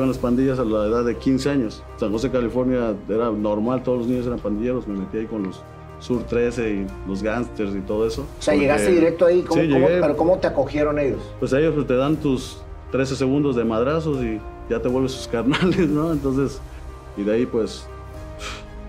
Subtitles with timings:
[0.00, 1.82] En las pandillas a la edad de 15 años.
[1.98, 4.86] San José, California era normal, todos los niños eran pandilleros.
[4.88, 5.60] Me metí ahí con los
[6.00, 8.22] Sur 13 y los gangsters y todo eso.
[8.22, 11.20] O sea, llegaste directo ahí, ¿cómo, Sí, cómo- pero ¿cómo te acogieron ellos?
[11.38, 12.60] Pues ellos pues, te dan tus
[12.90, 16.10] 13 segundos de madrazos y ya te vuelves sus carnales, ¿no?
[16.12, 16.60] Entonces,
[17.16, 17.86] y de ahí pues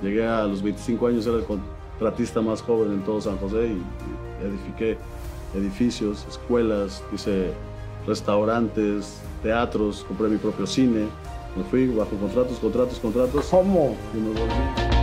[0.02, 3.74] llegué a los 25 años, era el contratista más joven en todo San José y,
[4.44, 4.98] y edifiqué
[5.56, 7.52] edificios, escuelas, hice
[8.08, 11.08] restaurantes, teatros, compré mi propio cine.
[11.56, 13.96] Me fui bajo contratos, contratos, contratos ¿Cómo?
[14.14, 14.94] y me volví.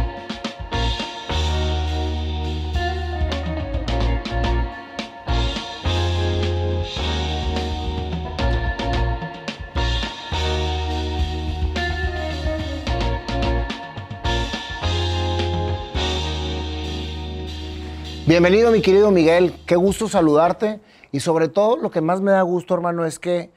[18.27, 19.53] Bienvenido, mi querido Miguel.
[19.67, 20.81] Qué gusto saludarte.
[21.13, 23.51] Y sobre todo, lo que más me da gusto, hermano, es que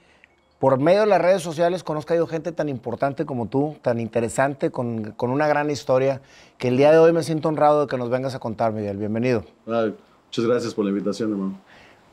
[0.64, 4.72] por medio de las redes sociales conozca yo gente tan importante como tú, tan interesante,
[4.72, 6.22] con, con una gran historia,
[6.58, 8.96] que el día de hoy me siento honrado de que nos vengas a contar, Miguel.
[8.96, 9.44] Bienvenido.
[9.68, 9.94] Ay,
[10.28, 11.60] muchas gracias por la invitación, hermano.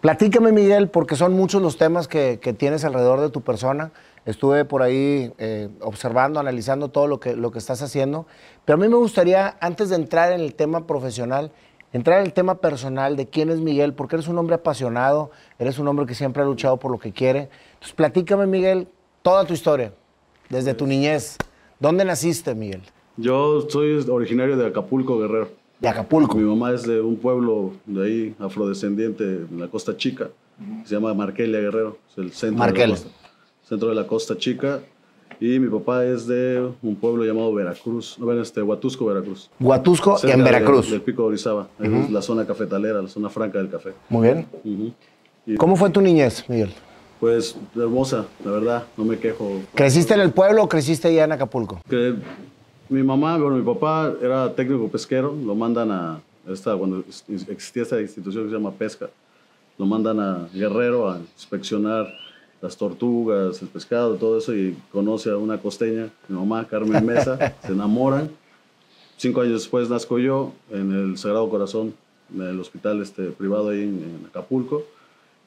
[0.01, 3.93] Platícame, Miguel, porque son muchos los temas que, que tienes alrededor de tu persona.
[4.27, 8.27] Estuve por ahí eh, observando, analizando todo lo que, lo que estás haciendo.
[8.65, 11.53] Pero a mí me gustaría, antes de entrar en el tema profesional,
[11.93, 15.78] entrar en el tema personal de quién es Miguel, porque eres un hombre apasionado, eres
[15.78, 17.48] un hombre que siempre ha luchado por lo que quiere.
[17.81, 18.89] Entonces, platícame, Miguel,
[19.23, 19.92] toda tu historia,
[20.50, 21.39] desde tu niñez.
[21.78, 22.83] ¿Dónde naciste, Miguel?
[23.17, 25.48] Yo soy originario de Acapulco, Guerrero.
[25.81, 26.37] De Acapulco.
[26.37, 30.28] Mi mamá es de un pueblo de ahí, afrodescendiente, en la Costa Chica.
[30.84, 31.97] Se llama Markelia Guerrero.
[32.11, 32.67] Es el centro.
[32.67, 33.09] De la costa,
[33.67, 34.81] centro de la Costa Chica.
[35.41, 38.19] Y mi papá es de un pueblo llamado Veracruz.
[38.19, 39.50] No, ven, este, Huatusco, Veracruz.
[39.59, 40.91] Huatusco, Cerca en de- Veracruz.
[40.91, 41.67] del Pico de Orizaba.
[41.83, 43.94] Es la zona cafetalera, la zona franca del café.
[44.11, 44.94] Muy bien.
[45.47, 46.75] Y, ¿Cómo fue tu niñez, Miguel?
[47.21, 49.61] Pues hermosa, la verdad, no me quejo.
[49.75, 51.81] ¿Creciste en el pueblo o creciste ya en Acapulco?
[51.89, 52.15] que
[52.89, 58.00] mi mamá, bueno, mi papá era técnico pesquero, lo mandan a, esta, cuando existía esta
[58.00, 59.11] institución que se llama Pesca,
[59.78, 62.12] lo mandan a Guerrero a inspeccionar
[62.61, 67.55] las tortugas, el pescado, todo eso, y conoce a una costeña, mi mamá, Carmen Mesa,
[67.62, 68.31] se enamoran.
[69.19, 71.94] Cinco años después nazco yo en el Sagrado Corazón,
[72.34, 74.84] en el hospital este, privado ahí en, en Acapulco.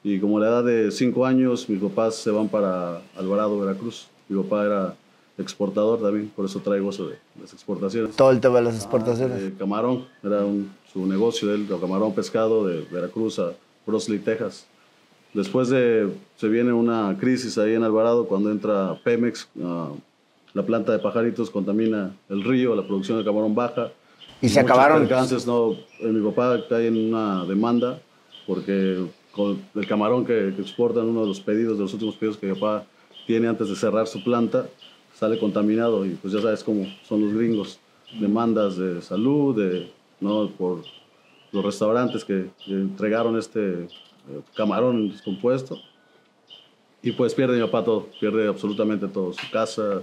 [0.04, 4.06] Y como a la edad de cinco años, mis papás se van para Alvarado, Veracruz.
[4.28, 4.94] Mi papá era
[5.38, 8.14] exportador también, por eso traigo eso de las exportaciones.
[8.14, 9.42] Todo el tema de las exportaciones.
[9.42, 13.52] Eh, camarón, era un- su negocio de él, camarón pescado de Veracruz a
[13.86, 14.66] Brosley, Texas.
[15.32, 19.88] Después de, se viene una crisis ahí en Alvarado cuando entra Pemex, ah,
[20.52, 23.90] la planta de pajaritos contamina el río, la producción de camarón baja.
[24.40, 25.00] Y se Muchos acabaron.
[25.00, 27.98] percances, no, eh, mi papá cae en una demanda
[28.46, 29.04] porque
[29.34, 32.46] con el camarón que, que exportan, uno de los pedidos, de los últimos pedidos que
[32.46, 32.84] mi papá
[33.26, 34.68] tiene antes de cerrar su planta,
[35.14, 37.78] sale contaminado y pues ya sabes cómo son los gringos.
[38.20, 39.90] Demandas de salud, de,
[40.20, 40.48] ¿no?
[40.50, 40.82] por
[41.50, 43.88] los restaurantes que, entregaron este eh,
[44.54, 45.78] camarón descompuesto.
[47.02, 50.02] Y pues pierde mi papá todo, pierde absolutamente todo, su casa.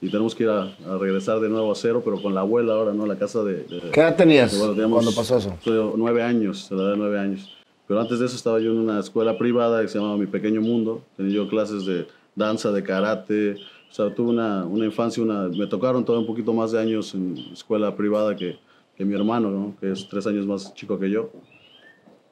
[0.00, 2.72] Y tenemos que ir a, a regresar de nuevo a cero, pero con la abuela
[2.72, 3.06] ahora, ¿no?
[3.06, 3.62] La casa de...
[3.64, 5.94] de- ¿Qué edad tenías bueno, teníamos- cuando pasó eso?
[5.96, 7.48] nueve años, a la edad de nueve años.
[7.86, 10.60] Pero antes de eso estaba yo en una escuela privada que se llamaba Mi Pequeño
[10.60, 11.02] Mundo.
[11.16, 13.56] Tenía yo clases de danza, de karate.
[13.90, 17.14] O sea, tuve una, una infancia, una, me tocaron todavía un poquito más de años
[17.14, 18.58] en escuela privada que,
[18.96, 19.74] que mi hermano, ¿no?
[19.80, 21.30] que es tres años más chico que yo.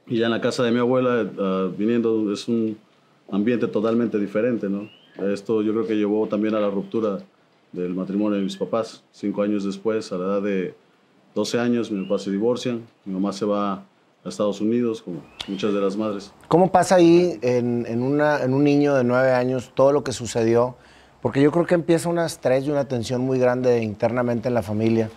[0.07, 2.77] Y ya en la casa de mi abuela, ah, viniendo, es un
[3.31, 4.91] ambiente totalmente diferente, ¿no?
[5.33, 7.19] Esto yo creo que llevó también a la ruptura
[7.73, 9.05] del matrimonio de mis papás.
[9.13, 10.75] Cinco años después, a la edad de
[11.35, 13.85] 12 años, mi papá se divorcian, mi mamá se va
[14.25, 16.31] a Estados Unidos, como muchas de las madres.
[16.49, 20.13] ¿Cómo pasa ahí en, en una- en un niño de nueve años todo lo que
[20.13, 20.77] sucedió?
[21.23, 24.63] Porque yo creo que empieza un estrés y una tensión muy grande internamente en la
[24.63, 25.11] familia.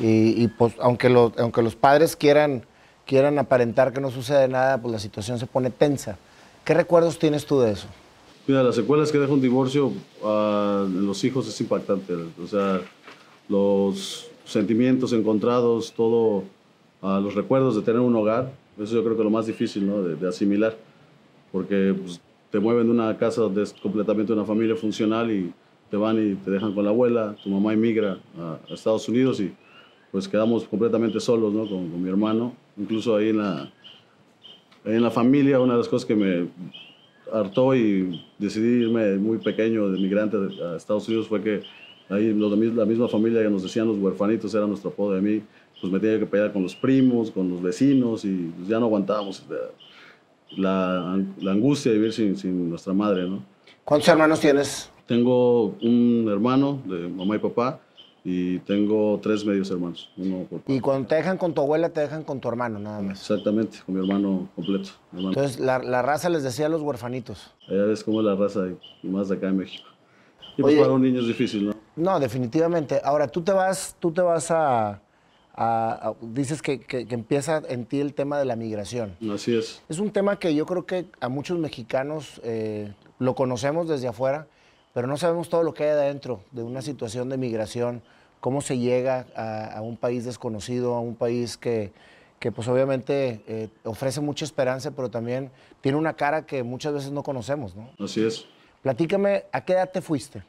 [0.00, 2.64] Y, y, pues aunque, lo- aunque los padres quieran,
[3.06, 6.16] quieran aparentar que no sucede nada, pues la situación se pone tensa.
[6.64, 7.86] ¿Qué recuerdos tienes tú de eso?
[8.46, 9.92] Mira, las secuelas que deja un divorcio
[10.24, 12.12] ah, en los hijos es impactante.
[12.42, 12.80] O sea,
[13.48, 16.44] los sentimientos encontrados, todo,
[17.04, 19.86] ah, los recuerdos de tener un hogar, eso yo creo que es lo más difícil
[19.86, 20.02] ¿no?
[20.02, 20.76] de, asimilar.
[21.52, 22.20] Porque pues,
[22.50, 25.52] te mueven de una casa donde es completamente una familia funcional y
[25.90, 29.38] te van y te dejan con la abuela, tu mamá emigra a, a Estados Unidos
[29.40, 29.52] y
[30.14, 31.68] pues quedamos completamente solos ¿no?
[31.68, 32.54] con, mi hermano.
[32.76, 33.68] Incluso ahí en la,
[34.84, 36.46] en la familia, una de las cosas que me
[37.32, 41.62] hartó y decidí irme muy pequeño de migrante a Estados Unidos fue que
[42.08, 45.42] ahí los la misma familia que nos decían los huerfanitos era nuestro apodo de mí,
[45.84, 48.86] pues me tenía que pelear con los primos, con los vecinos y pues, ya no
[48.86, 49.44] aguantábamos
[50.56, 53.42] la, la angustia de vivir sin, sin nuestra madre, ¿no?
[53.84, 54.90] ¿Cuántos hermanos tienes?
[55.06, 57.80] Tengo un hermano de mamá y papá
[58.24, 60.10] y tengo tres medios hermanos.
[60.16, 63.02] Uno por Y cuando te dejan con tu abuela, te dejan con tu hermano, nada
[63.02, 63.20] más.
[63.20, 64.88] Exactamente, con mi hermano completo.
[65.12, 65.36] mi hermano.
[65.36, 67.52] Entonces, la, la raza les decía a los huerfanitos.
[67.68, 68.68] Allá ves cómo es la raza
[69.02, 69.84] y más de acá en México.
[70.56, 70.82] Y pues Oye.
[70.82, 71.74] para un niño es difícil, ¿no?
[71.96, 73.02] No, definitivamente.
[73.04, 75.02] Ahora, tú te vas, tú te vas a...
[75.54, 79.16] a- a- dices que, que- que empieza en ti el tema de la migración.
[79.32, 79.82] Así es.
[79.88, 84.46] Es un tema que yo creo que a muchos mexicanos eh, lo conocemos desde afuera,
[84.92, 88.02] pero no sabemos todo lo que hay adentro de una situación de migración,
[88.40, 91.92] cómo se llega a, a un país desconocido, a un país que,
[92.38, 97.10] que pues obviamente eh, ofrece mucha esperanza, pero también tiene una cara que muchas veces
[97.12, 97.88] no conocemos, ¿no?
[98.04, 98.44] Así es.
[98.82, 100.42] Platícame, ¿a qué edad te fuiste?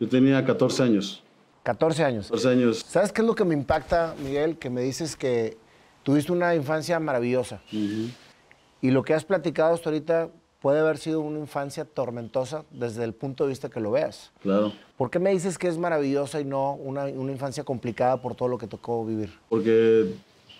[0.00, 1.22] Yo tenía 14 años.
[1.66, 2.26] 14 años.
[2.26, 2.84] 14 años.
[2.86, 4.56] ¿Sabes qué es lo que me impacta, Miguel?
[4.56, 5.56] Que me dices que
[6.04, 7.60] tuviste una infancia maravillosa.
[7.72, 10.30] Y lo que has platicado hasta ahorita
[10.60, 14.30] puede haber sido una infancia tormentosa desde el punto de vista que lo veas.
[14.42, 14.72] Claro.
[14.96, 18.48] ¿Por qué me dices que es maravillosa y no una, una infancia complicada por todo
[18.48, 19.30] lo que tocó vivir?
[19.48, 20.14] Porque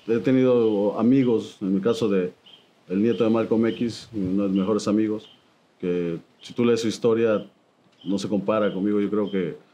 [0.08, 2.32] he tenido amigos, en mi caso de
[2.88, 5.30] el nieto de Malcolm X, uno de mis mejores amigos,
[5.80, 7.46] que si tú lees su historia
[8.06, 9.00] no se compara conmigo.
[9.00, 9.65] Yo creo que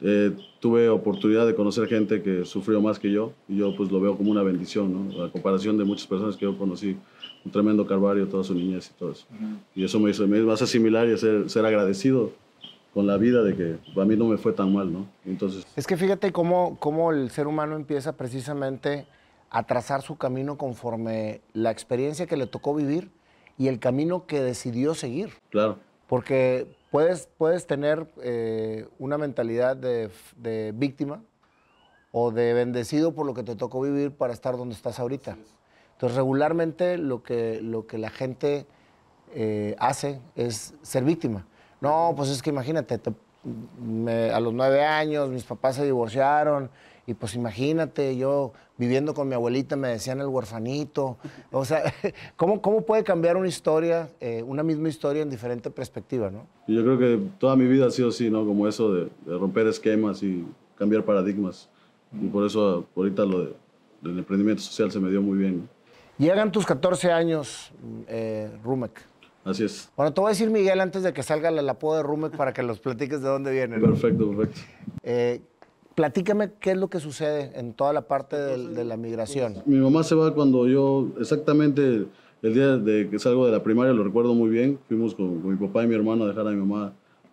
[0.00, 4.00] eh, tuve oportunidad de conocer gente que sufrió más que yo y yo pues lo
[4.00, 5.24] veo como una bendición, ¿no?
[5.24, 6.96] A comparación de muchas personas que yo conocí,
[7.44, 9.26] un tremendo calvario toda su niñez y todo eso.
[9.74, 12.32] Y eso me hizo, me hace asimilar y hacer, ser agradecido
[12.92, 15.06] con la vida de que a mí no me fue tan mal, ¿no?
[15.26, 19.06] Entonces, Es que fíjate cómo, cómo el ser humano empieza precisamente
[19.50, 23.10] a trazar su camino conforme la experiencia que le tocó vivir
[23.58, 25.30] y el camino que decidió seguir.
[25.50, 31.24] claro, Porque puedes, puedes tener eh, una mentalidad de, de víctima
[32.12, 35.36] o de bendecido por lo que te tocó vivir para estar donde estás ahorita.
[35.94, 38.66] Entonces, regularmente lo que, lo que la gente
[39.34, 41.44] eh, hace es ser víctima.
[41.80, 43.12] No, pues es que imagínate, te-
[43.82, 46.70] me- a los nueve años mis papás se divorciaron
[47.06, 51.16] y pues imagínate, yo viviendo con mi abuelita me decían el huerfanito.
[51.52, 51.82] O sea,
[52.36, 56.46] ¿cómo, cómo puede cambiar una historia, eh, una misma historia en diferente perspectiva, no?
[56.66, 58.44] Yo creo que toda mi vida ha sido así, ¿no?
[58.46, 60.44] Como eso de, de romper esquemas y
[60.76, 61.68] cambiar paradigmas.
[62.20, 63.54] Y por eso ahorita lo de-
[64.00, 65.56] del emprendimiento social se me dio muy bien.
[65.60, 65.68] ¿no?
[66.18, 67.72] Llegan tus 14 años,
[68.06, 69.00] eh, Rumek.
[69.44, 69.90] Así es.
[69.96, 72.52] Bueno, te voy a decir, Miguel, antes de que salga el apodo de Rumek para
[72.52, 73.80] que los platiques de dónde vienen.
[73.80, 73.88] ¿no?
[73.88, 74.60] Perfecto, perfecto.
[75.02, 75.40] Eh,
[75.94, 79.62] platícame qué es lo que sucede en toda la parte de, la migración.
[79.66, 82.06] Mi mamá se va cuando yo, exactamente
[82.42, 84.78] el día de que salgo de la primaria, lo recuerdo muy bien.
[84.88, 86.92] Fuimos con, con mi papá y mi hermano a dejar a mi mamá.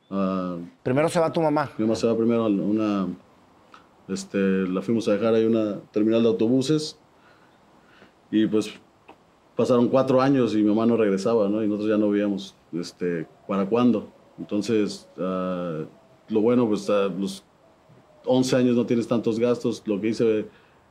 [0.09, 1.71] a- Primero se va tu mamá.
[1.77, 3.07] mi mamá se va primero a una,
[4.07, 6.97] este, la fuimos a dejar ahí una terminal de autobuses.
[8.29, 8.71] Y pues
[9.55, 11.63] pasaron cuatro años y mi mamá no regresaba, ¿no?
[11.63, 14.07] Y nosotros ya no veíamos, este, para cuándo.
[14.39, 15.83] Entonces, ah,
[16.29, 17.43] lo bueno, pues a los
[18.25, 19.81] 11 años no tienes tantos gastos.
[19.85, 20.45] Lo que hice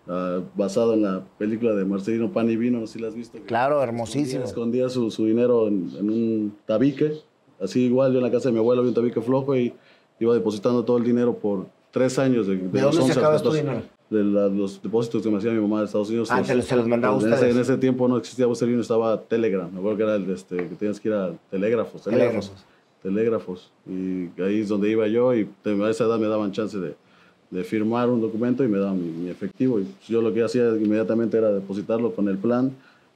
[0.09, 3.15] ah, basado en la película de Marcelino Pan y Vino, no sé si la has
[3.15, 3.39] visto.
[3.47, 4.45] Claro, hermosísimo.
[4.45, 7.13] Escondía, escondía su, su dinero en, en un tabique.
[7.61, 9.73] Así igual, yo en la casa de mi abuelo había un tabique flojo y
[10.19, 12.47] iba depositando todo el dinero por tres años.
[12.47, 13.83] ¿De, ¿De los dónde 11 a sacabas tu 14, dinero?
[14.11, 16.31] De la- los depósitos que me hacía mi mamá de Estados Unidos.
[16.33, 17.55] Ah, Los- se los mandaba a ese, ustedes.
[17.55, 19.71] en ese tiempo no existía Union, estaba Telegram.
[19.73, 22.03] Me acuerdo que era el de este, que tenías que ir a telégrafos.
[22.03, 22.53] Telégrafos.
[23.03, 23.73] Telégrafos.
[23.87, 26.97] Y ahí es donde iba yo y a esa edad me daban chance de,
[27.51, 29.81] de firmar un documento y me daban mi, mi efectivo.
[29.81, 32.71] Y yo lo que hacía inmediatamente era depositarlo con el plan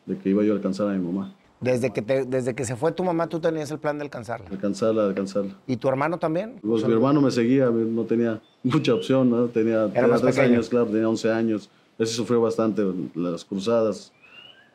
[0.07, 1.33] de que iba yo a alcanzar a mi mamá.
[1.61, 4.49] Desde que, te- desde que se fue tu mamá, tú tenías el plan de alcanzarla.
[4.51, 5.55] Alcanzarla, alcanzarla.
[5.67, 6.57] ¿Y tu hermano también?
[6.61, 9.47] Pues mi hermano me seguía, no tenía mucha opción, ¿no?
[9.47, 10.55] Tenía, tenía más tres pequeño.
[10.55, 11.71] años, claro, tenía 11 años.
[11.99, 12.83] Ese sufrió bastante,
[13.15, 14.13] las cruzadas.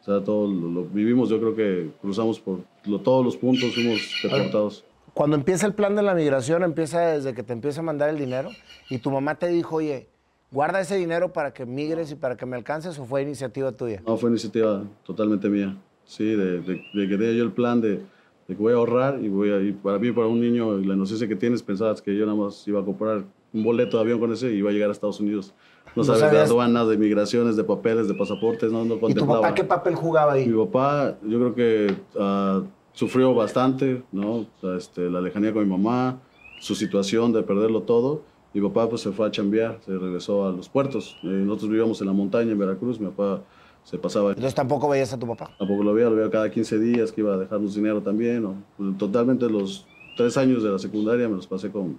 [0.01, 3.73] O sea, todo lo, lo vivimos, yo creo que cruzamos por lo- todos los puntos,
[3.75, 4.83] fuimos deportados.
[5.13, 8.17] Cuando empieza el plan de la migración, empieza desde que te empieza a mandar el
[8.17, 8.49] dinero
[8.89, 10.07] y tu mamá te dijo, oye,
[10.51, 14.01] guarda ese dinero para que migres y para que me alcances o fue iniciativa tuya.
[14.05, 15.75] No, fue iniciativa totalmente mía.
[16.05, 18.01] Sí, de, de- de que tenía yo el plan de, de
[18.47, 19.77] que voy a ahorrar y voy a ir.
[19.77, 22.79] Para mí, para un niño, la inocencia que tienes, pensabas que yo nada más iba
[22.81, 23.23] a comprar
[23.53, 25.53] un boleto de avión con ese y iba a llegar a Estados Unidos.
[25.95, 28.99] No, No sabes de aduanas, de migraciones, de papeles, de pasaportes, no, no ¿Y tu
[29.01, 29.41] contemplaba.
[29.41, 30.47] papá qué papel jugaba ahí?
[30.47, 32.61] Mi papá, yo creo que ah,
[32.99, 34.45] sufrió bastante, ¿no?
[34.77, 36.19] Este, la lejanía con mi mamá,
[36.59, 38.23] su situación de perderlo todo.
[38.53, 41.15] Mi papá pues se fue a chambear, se regresó a los puertos.
[41.23, 42.99] Eh, nosotros vivíamos en la montaña, en Veracruz.
[42.99, 43.41] Mi papá
[43.85, 45.49] se pasaba Entonces tampoco veías a tu papá.
[45.57, 48.43] Tampoco lo veía, lo veía cada 15 días que iba a dejarnos dinero también.
[48.43, 48.55] ¿no?
[48.75, 49.87] Pues, Totalmente los
[50.17, 51.97] tres años de la secundaria me los pasé con,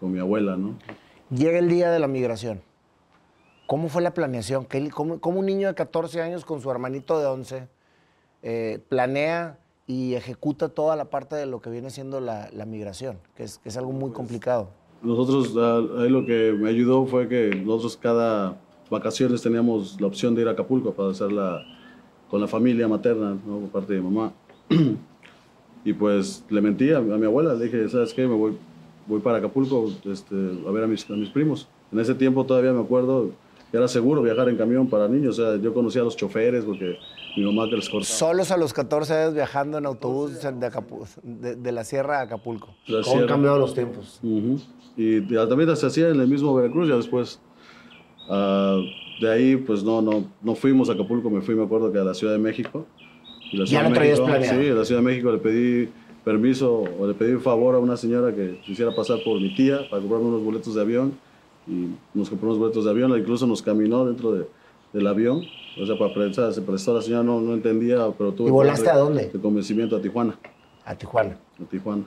[0.00, 0.78] con mi abuela, ¿no?
[1.28, 2.62] Llega el día de la migración.
[3.66, 4.64] ¿Cómo fue la planeación?
[4.64, 7.68] ¿Qué- ¿Cómo, cómo un niño de 14 años con su hermanito de 11
[8.42, 9.58] eh, planea
[9.92, 13.58] y ejecuta toda la parte de lo que viene siendo la, la migración, que es,
[13.58, 14.68] que es, algo muy Pues, complicado.
[15.02, 15.54] Nosotros,
[15.98, 18.56] ahí lo que me ayudó fue que nosotros cada
[18.88, 21.66] vacaciones teníamos la opción de ir a Acapulco para hacerla
[22.30, 23.58] con la familia materna, ¿no?
[23.58, 24.32] por parte de mamá.
[25.84, 28.26] y pues le mentí a, a, mi abuela, le dije, ¿sabes qué?
[28.26, 28.56] Me voy,
[29.06, 30.34] voy para Acapulco este,
[30.66, 31.68] a ver a mis, a mis primos.
[31.92, 33.30] En ese tiempo todavía me acuerdo
[33.70, 35.38] que era seguro viajar en camión para niños.
[35.38, 36.96] O sea, yo conocía a los choferes porque
[37.36, 38.04] mi mamá que les cortaba.
[38.04, 42.22] Solos a los 14 años viajando en autobús de, Acapu de, de la sierra a
[42.22, 42.74] Acapulco.
[42.86, 44.20] La ¿Cómo han cambiado los tiempos?
[44.22, 44.60] Uh -huh.
[44.96, 47.40] Y también se hacía en el mismo Veracruz, ya después.
[48.28, 48.82] Uh,
[49.20, 52.04] de ahí, pues no, no, no fuimos a Acapulco, me fui, me acuerdo que a
[52.04, 52.86] la Ciudad de México.
[53.50, 54.60] Y la Ciudad ya no traías planeado.
[54.60, 55.88] Sí, en la Ciudad de México le pedí
[56.24, 59.80] permiso o le pedí un favor a una señora que quisiera pasar por mi tía
[59.90, 61.12] para comprarme unos boletos de avión
[61.66, 64.46] y nos compró unos boletos de avión, incluso nos caminó dentro de,
[64.92, 65.42] del avión,
[65.80, 68.48] o sea, para prestar, se prestó, la señora no, no entendía, pero tuvo...
[68.48, 69.28] ¿Y volaste a dónde?
[69.28, 70.38] De convencimiento a Tijuana.
[70.84, 71.36] A Tijuana.
[71.60, 72.04] A Tijuana.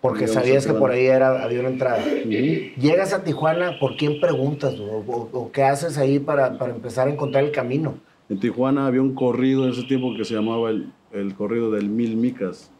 [0.00, 1.98] Porque sabías que por ahí era, había una entrada.
[1.98, 2.74] Uh -huh.
[2.76, 4.78] Llegas a Tijuana, ¿por quién preguntas?
[4.78, 7.94] O, o, o qué haces ahí para, para, empezar a encontrar el camino?
[8.28, 11.88] En Tijuana había un corrido en ese tiempo que se llamaba el, el corrido del
[11.88, 12.70] Mil Micas.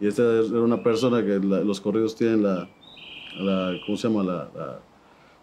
[0.00, 2.68] Y esta era una persona que la, los corridos tienen la,
[3.38, 4.24] la, ¿cómo se llama?
[4.24, 4.80] La, la,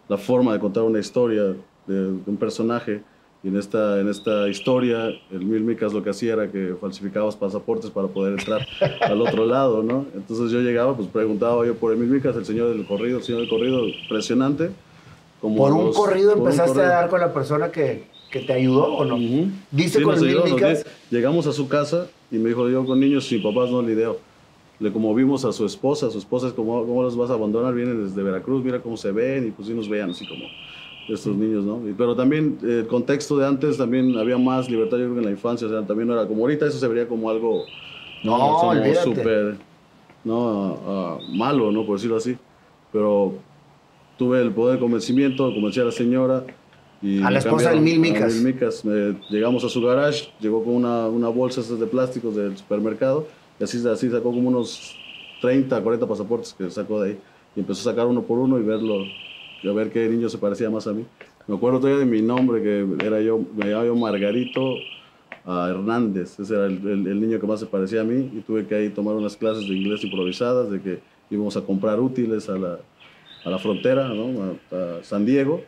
[0.08, 3.02] la, forma de contar una historia de, de, un personaje.
[3.44, 7.34] Y en esta, en esta historia, el Mil Micas lo que hacía era que falsificabas
[7.34, 8.64] pasaportes para poder entrar
[9.00, 10.06] al otro lado, ¿no?
[10.14, 13.24] Entonces yo llegaba, pues preguntaba yo por el Mil Micas, el señor del corrido, el
[13.24, 14.70] señor del corrido, impresionante.
[15.40, 16.92] Como ¿Por un los, corrido por empezaste un corrido.
[16.92, 19.16] a dar con la persona que, que te ayudó o no?
[19.16, 19.50] Uh -huh.
[19.72, 20.86] ¿Dice sí, con el Mil ayudó, Micas?
[21.10, 24.18] Llegamos a su casa y me dijo, yo con niños sin papás no lidio.
[24.78, 27.74] Le conmovimos a su esposa, su esposa es como, ¿cómo los vas a abandonar?
[27.74, 30.44] Vienen desde Veracruz, mira cómo se ven y pues sí nos vean así como
[31.08, 31.80] estos niños, ¿no?
[31.96, 35.26] Pero también eh, el contexto de antes también había más libertad, yo creo que en
[35.26, 37.64] la infancia, o sea, también no era como ahorita, eso se vería como algo
[38.22, 38.38] no,
[38.74, 39.56] no súper
[40.24, 41.84] no, uh, malo, ¿no?
[41.84, 42.36] Por decirlo así.
[42.92, 43.34] Pero
[44.16, 46.44] tuve el poder de convencimiento, convencí a la señora.
[47.00, 48.34] Y a la esposa del Mil Micas.
[48.34, 48.82] Mil Micas.
[48.84, 53.26] Eh, llegamos a su garage, llegó con una, una bolsa de plásticos del supermercado
[53.58, 54.96] y así, así sacó como unos
[55.40, 57.18] 30, 40 pasaportes que sacó de ahí.
[57.56, 59.04] Y empezó a sacar uno por uno y verlo,
[59.70, 61.04] a ver qué niño se parecía más a mí.
[61.46, 64.76] Me acuerdo todavía de mi nombre, que era yo, me llamaba yo Margarito
[65.44, 66.38] Hernández.
[66.38, 68.30] Ese era el, el, el, niño que más se parecía a mí.
[68.32, 71.00] Y tuve que ahí tomar unas clases de inglés improvisadas, de que
[71.30, 72.78] íbamos a comprar útiles a la,
[73.44, 74.56] a la frontera, ¿no?
[74.70, 75.62] a, a, San Diego.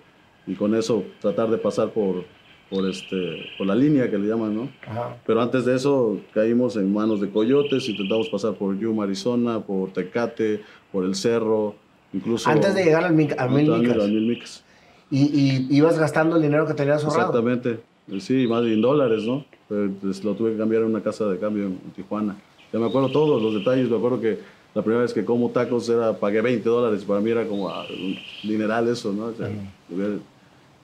[0.47, 2.25] Y con eso tratar de pasar por,
[2.71, 4.69] por, este, por la línea que le llaman, ¿no?
[4.87, 5.17] Ajá.
[5.27, 9.93] Pero antes de eso caímos en manos de coyotes, intentamos pasar por Yuma, Arizona, por
[9.93, 10.61] Tecate,
[10.93, 11.75] por el Cerro,
[12.15, 12.49] incluso...
[12.49, 14.09] Antes de llegar al, Mil, al Mil Micas.
[14.09, 14.65] Mil Micas.
[15.11, 17.31] Y, y, ibas gastando el dinero que tenías ahorrado.
[17.31, 17.81] Exactamente,
[18.21, 19.45] sí, más en dólares, ¿no?
[19.69, 22.37] Pues lo tuve que cambiar en una casa de cambio en Tijuana.
[22.73, 24.39] Ya me acuerdo todos los detalles, me acuerdo que
[24.75, 27.87] la primera vez que como tacos era, pagué 20 dólares, para mí era como ah,
[27.89, 29.27] un dineral eso, ¿no?
[29.27, 29.49] O sea.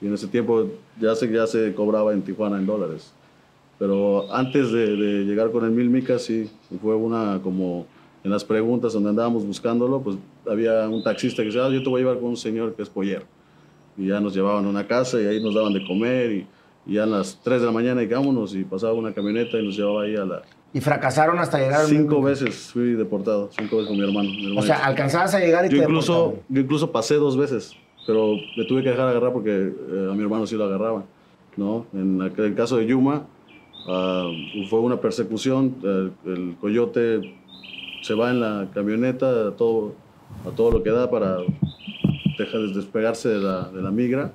[0.01, 0.67] Y en ese tiempo
[0.99, 3.13] ya se, ya se cobraba en Tijuana en dólares.
[3.77, 6.49] Pero antes de, de llegar con el Mil Micas, sí,
[6.81, 7.85] fue una como
[8.23, 11.89] en las preguntas donde andábamos buscándolo, pues había un taxista que decía, ah, yo te
[11.89, 13.25] voy a llevar con un señor que es pollero.
[13.97, 16.47] Y ya nos llevaban a una casa y ahí nos daban de comer y,
[16.85, 19.75] y ya a las 3 de la mañana vámonos y pasaba una camioneta y nos
[19.75, 20.41] llevaba ahí a la...
[20.73, 21.85] ¿Y fracasaron hasta llegar?
[21.85, 24.29] Cinco veces fui deportado, cinco veces con mi hermano.
[24.29, 26.45] Mi o sea, alcanzabas a llegar y yo te incluso, deportaron.
[26.47, 27.75] yo incluso pasé dos veces,
[28.07, 31.03] pero me tuve que dejar agarrar porque eh, a mi hermano sí lo agarraban.
[31.57, 31.85] ¿no?
[31.93, 33.25] En el, el caso de Yuma,
[33.87, 37.40] uh, fue una persecución, el, el coyote
[38.01, 39.93] se va en la camioneta a todo,
[40.45, 41.37] a todo lo que da para
[42.37, 44.33] dejar de despegarse de la, de la migra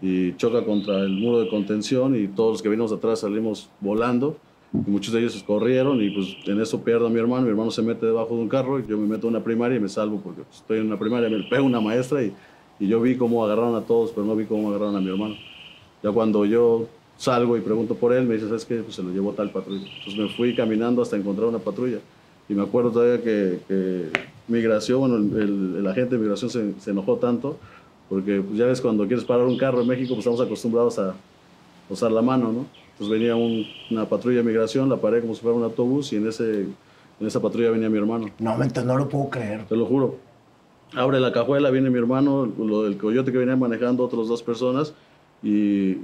[0.00, 4.36] y choca contra el muro de contención y todos los que venimos atrás salimos volando
[4.72, 7.82] muchos de ellos corrieron y pues en eso pierdo a mi hermano, mi hermano se
[7.82, 10.20] mete debajo de un carro y yo me meto en una primaria y me salvo
[10.20, 12.34] porque estoy en una primaria, me pega una maestra y,
[12.78, 15.36] y yo vi cómo agarraron a todos, pero no vi cómo agarraron a mi hermano.
[16.02, 18.76] Ya cuando yo salgo y pregunto por él, me dice, ¿sabes qué?
[18.76, 19.86] Pues se lo llevó tal patrulla.
[19.86, 21.98] Entonces me fui caminando hasta encontrar una patrulla.
[22.48, 24.10] Y me acuerdo todavía que, que
[24.48, 27.58] migración, bueno, el, el, el, agente de migración se, se enojó tanto,
[28.08, 31.14] porque pues, ya ves, cuando quieres parar un carro en México, pues estamos acostumbrados a
[31.90, 32.66] usar la mano, ¿no?
[32.92, 36.16] Entonces venía un, una patrulla de migración, la paré como si fuera un autobús y
[36.16, 36.62] en, ese,
[37.20, 38.28] en esa patrulla venía mi hermano.
[38.40, 39.66] No, no lo puedo creer.
[39.66, 40.16] Te lo juro.
[40.94, 44.94] Abre la cajuela, viene mi hermano, lo, el coyote que venía manejando, otras dos personas,
[45.42, 45.98] y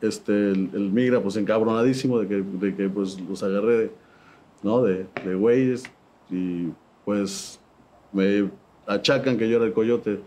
[0.00, 3.90] este, el, el, migra pues encabronadísimo de que, de que pues los agarré de,
[4.62, 4.82] ¿no?
[4.82, 5.84] de, de güeyes
[6.30, 6.68] y
[7.04, 7.60] pues
[8.12, 8.50] me
[8.86, 10.20] achacan que yo era el coyote,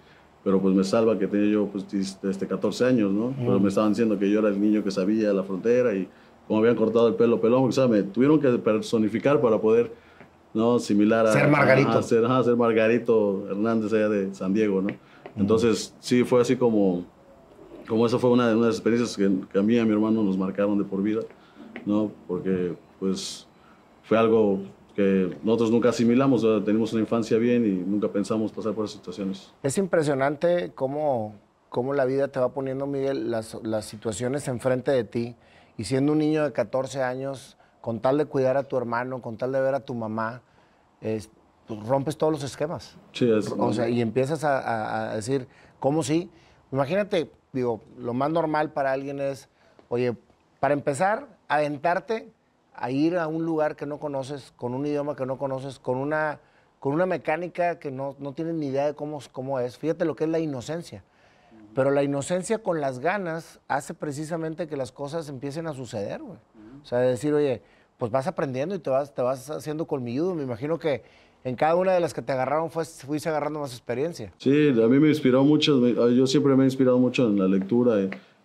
[0.43, 3.29] pero pues me salva que tenía yo pues este, 14 años, ¿no?
[3.29, 3.35] Mm.
[3.39, 6.07] Pero me estaban diciendo que yo era el niño que sabía la frontera y
[6.47, 8.03] como habían cortado el pelo pelón, porque, ¿sabes?
[8.03, 9.91] Me tuvieron que personificar para poder,
[10.53, 10.79] ¿no?
[10.79, 11.33] Similar a...
[11.33, 11.91] Ser Margarito.
[11.91, 14.89] A, ser, ser Margarito Hernández allá de San Diego, ¿no?
[15.37, 17.05] Entonces, sí, fue así como,
[17.87, 19.91] como eso fue una, una de las experiencias que, que, a mí y a mi
[19.91, 21.21] hermano nos marcaron de por vida,
[21.85, 22.11] ¿no?
[22.27, 23.47] Porque, pues,
[24.03, 24.59] fue algo
[24.95, 29.51] que nosotros nunca asimilamos, tenemos una infancia bien y nunca pensamos pasar por esas situaciones.
[29.63, 31.35] Es impresionante cómo,
[31.69, 35.35] cómo la vida te va poniendo, Miguel, las, las situaciones enfrente de ti
[35.77, 39.37] y siendo un niño de 14 años, con tal de cuidar a tu hermano, con
[39.37, 40.41] tal de ver a tu mamá,
[41.01, 41.29] es,
[41.67, 42.95] pues, rompes todos los esquemas.
[43.13, 45.47] Sí, es, O sea, y empiezas a, a, decir,
[45.79, 46.29] ¿cómo sí?
[46.71, 49.49] Imagínate, digo, lo más normal para alguien es,
[49.89, 50.15] oye,
[50.59, 52.31] para empezar, aventarte
[52.75, 55.97] a ir a un lugar que no conoces, con un idioma que no conoces, con
[55.97, 56.39] una,
[56.79, 59.77] con una mecánica que no, no tienes ni idea de cómo, cómo es.
[59.77, 61.03] Fíjate lo que es la inocencia.
[61.75, 66.37] Pero la inocencia con las ganas hace precisamente que las cosas empiecen a suceder, güey.
[66.81, 67.61] O sea, decir, oye,
[67.97, 70.35] pues vas aprendiendo y te vas, te vas haciendo colmilludo.
[70.35, 71.03] Me imagino que
[71.43, 74.31] en cada una de las que te agarraron fue, fuiste agarrando más experiencia.
[74.37, 75.79] Sí, a mí me inspiró mucho.
[76.09, 77.95] Yo siempre me he inspirado mucho en la lectura.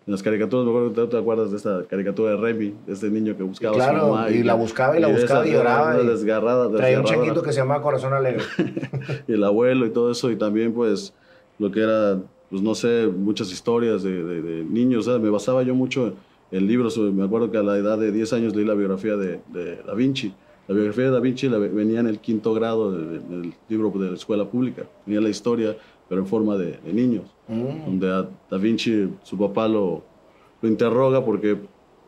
[0.08, 3.10] En las caricaturas, me acuerdo que te acuerdas de esta caricatura de Remy, de este
[3.10, 4.30] niño que buscaba claro, a su mamá.
[4.30, 6.02] Y, y la buscaba y la buscaba y lloraba.
[6.02, 8.42] Y desgarrada, traía un chiquito que se llamaba Corazón Alegre.
[9.28, 10.30] y el abuelo y todo eso.
[10.30, 11.12] Y también, pues,
[11.58, 15.04] lo que era pues no sé, muchas historias de, de, de niños.
[15.04, 15.20] ¿sabes?
[15.20, 16.14] Me basaba yo mucho
[16.50, 16.96] en libros.
[16.96, 19.94] Me acuerdo que a la edad de 10 años leí la biografía de, de Da
[19.94, 20.34] Vinci.
[20.66, 24.16] La biografía de Da Vinci la, venía en el quinto grado del libro de la
[24.16, 24.84] escuela pública.
[25.04, 25.76] Venía la historia,
[26.08, 27.24] pero en forma de, niños.
[27.48, 27.84] Mm.
[27.84, 30.02] Donde a Da Vinci, su papá lo,
[30.60, 31.58] lo interroga porque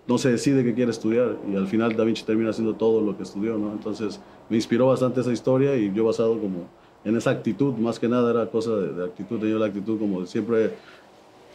[0.06, 3.16] no se decide qué quiere estudiar y al final Da Vinci termina haciendo todo lo
[3.16, 3.72] que estudió, ¿no?
[3.72, 6.66] Entonces me inspiró bastante esa historia y yo basado como
[7.04, 10.20] en esa actitud, más que nada era cosa de, de actitud, tenía la actitud como
[10.20, 10.72] de siempre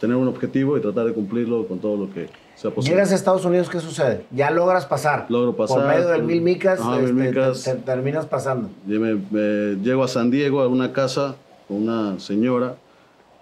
[0.00, 2.96] tener un objetivo y tratar de cumplirlo con todo lo que sea posible.
[2.96, 4.24] Llegas a Estados Unidos, ¿qué sucede?
[4.30, 5.26] Ya logras pasar.
[5.28, 5.78] Logro pasar.
[5.78, 8.68] Por medio del Mil Micas, ajá, este, Mil Micas te, te terminas pasando.
[8.86, 8.98] Me,
[9.30, 11.36] me, llego a San Diego, a una casa
[11.66, 12.76] con una señora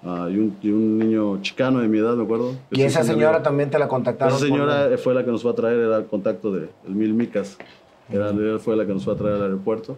[0.03, 2.53] uh, y, un, y, un, niño chicano de mi edad, me acuerdo.
[2.71, 4.35] ¿Y esa señora también te la contactaron?
[4.35, 4.99] Esa señora por...
[4.99, 7.59] fue la que nos fue a traer, era el contacto del de, Mil Micas.
[8.11, 8.59] Era, uh -huh.
[8.59, 9.97] Fue la que nos fue a traer al aeropuerto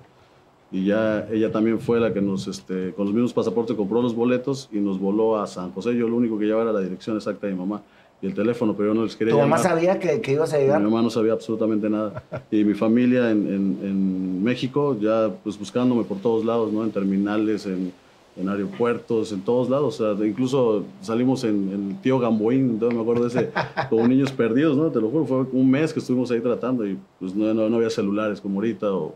[0.72, 4.14] y ya ella también fue la que nos, este, con los mismos pasaportes compró los
[4.14, 5.96] boletos y nos voló a San José.
[5.96, 7.82] Yo lo único que llevaba era la dirección exacta de mi mamá
[8.20, 9.58] y el teléfono, pero yo no les quería ¿Tu llamar.
[9.58, 10.80] mamá sabía que, que, ibas a llegar?
[10.80, 12.22] Mi mamá no sabía absolutamente nada.
[12.50, 16.82] Y mi familia en, en, en, México ya pues buscándome por todos lados, ¿no?
[16.82, 17.92] En terminales, en,
[18.36, 20.00] en aeropuertos, en todos lados.
[20.00, 23.50] O sea, incluso salimos en el tío Gamboín, entonces me acuerdo de ese,
[23.90, 24.90] como niños perdidos, ¿no?
[24.90, 27.76] Te lo juro, fue un mes que estuvimos ahí tratando y pues no, no, no
[27.76, 29.14] había celulares como ahorita o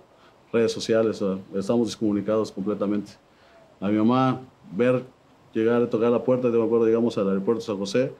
[0.52, 3.12] redes sociales, o sea, estamos descomunicados completamente.
[3.80, 4.40] A mi mamá,
[4.72, 5.02] ver,
[5.54, 8.12] llegar, tocar la puerta, yo me acuerdo, llegamos al aeropuerto de San José,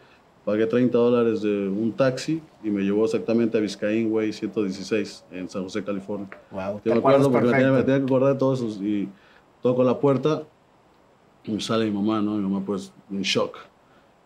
[0.45, 5.49] pagué 30 dólares de un taxi y me llevó exactamente a Biscayne Way 116 en
[5.49, 6.29] San José, California.
[6.51, 9.09] Wow, yo me acuerdo porque me tenía, me tenía, que acordar de todo eso y
[9.61, 10.45] toco la puerta
[11.57, 12.37] y sale mi mamá, ¿no?
[12.37, 13.57] Mi mamá pues en shock.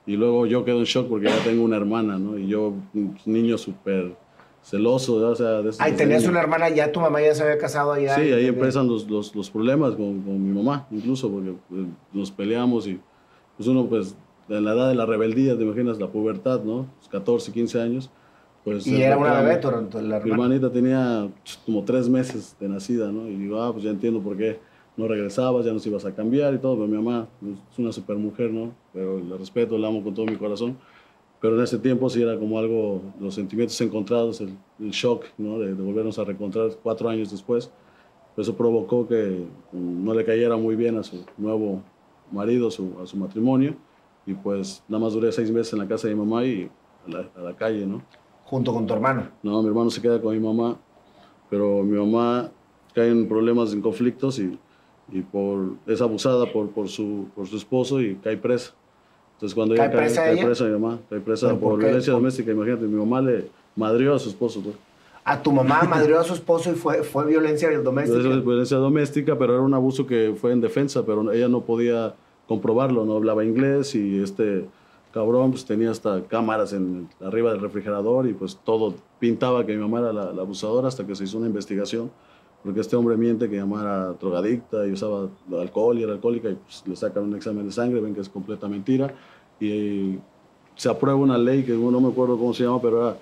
[0.07, 2.39] Y luego yo quedo en shock porque ya tengo una hermana, ¿no?
[2.39, 4.15] Y yo, un niño súper
[4.63, 5.63] celoso, o sea...
[5.63, 6.33] De Ay, tenías niño.
[6.33, 8.15] una hermana, ya tu mamá ya se había casado allá.
[8.15, 11.83] Sí, ahí empiezan los, los, los, problemas con, con, mi mamá, incluso, porque pues,
[12.13, 12.99] nos peleamos y
[13.57, 14.17] pues uno, pues,
[14.49, 16.87] en la edad de la rebeldía, te imaginas, la pubertad, ¿no?
[17.11, 18.11] 14, 15 años.
[18.65, 20.25] Pues, y era una bebé, tu, la hermana.
[20.25, 21.29] Mi hermanita tenía
[21.67, 23.29] como tres meses de nacida, ¿no?
[23.29, 24.59] Y digo, ah, pues ya entiendo por qué
[24.97, 27.29] no regresabas, ya nos ibas a cambiar y todo, pero mi mamá
[27.73, 28.73] es una super mujer, ¿no?
[28.93, 30.77] Pero la respeto, la amo con todo mi corazón
[31.45, 35.59] pero en ese tiempo sí era como algo, los sentimientos encontrados, el, el shock ¿no?
[35.59, 37.71] de, de, volvernos a reencontrar cuatro años después.
[38.35, 41.83] Eso provocó que no le cayera muy bien a su nuevo
[42.33, 43.75] marido, su, a su matrimonio,
[44.25, 46.71] y pues nada más duré seis meses en la casa de mi mamá y
[47.07, 48.01] a la, a la calle, ¿no?
[48.47, 49.29] ¿Junto con tu hermano?
[49.43, 50.79] No, mi hermano se queda con mi mamá,
[51.51, 52.51] pero mi mamá
[52.95, 54.59] cae en problemas, en conflictos y,
[55.13, 58.73] y por, es abusada por, por, su, por su esposo y cae presa.
[59.35, 60.41] Entonces cuando ¿Cae ella presa cae, ella?
[60.41, 64.15] cae presa mi mamá, cae presa por, por violencia doméstica, imagínate, mi mamá le madrió
[64.15, 64.63] a su esposo.
[64.65, 64.73] ¿no?
[65.25, 68.19] A tu mamá madrió a su esposo y fue, fue violencia doméstica.
[68.19, 72.15] Violencia, violencia doméstica, pero era un abuso que fue en defensa, pero ella no podía
[72.47, 74.67] comprobarlo, no hablaba inglés y este
[75.13, 79.81] cabrón pues tenía hasta cámaras en, arriba del refrigerador y pues todo pintaba que mi
[79.81, 82.11] mamá era la, la abusadora hasta que se hizo una investigación
[82.65, 85.29] porque este hombre miente que era drogadicta y usaba
[85.61, 88.29] alcohol y era alcohólica y pues, le sacan un examen de sangre, ven que es
[88.29, 89.15] completa mentira
[89.61, 90.19] y
[90.75, 93.17] se aprueba una ley que no me acuerdo cómo se llama, pero era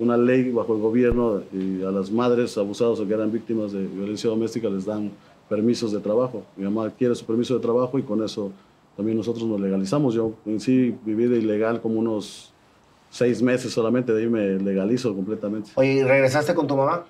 [0.00, 3.86] una ley bajo el gobierno y a las madres abusadas o que eran víctimas de
[3.86, 5.12] violencia doméstica les dan
[5.48, 6.42] permisos de trabajo.
[6.56, 8.50] Mi mamá adquiere su permiso de trabajo y con eso
[8.96, 10.14] también nosotros nos legalizamos.
[10.14, 12.52] Yo en sí viví de ilegal como unos
[13.10, 15.70] seis meses solamente, de ahí me legalizo completamente.
[15.76, 17.04] Oye, ¿y regresaste con tu mamá?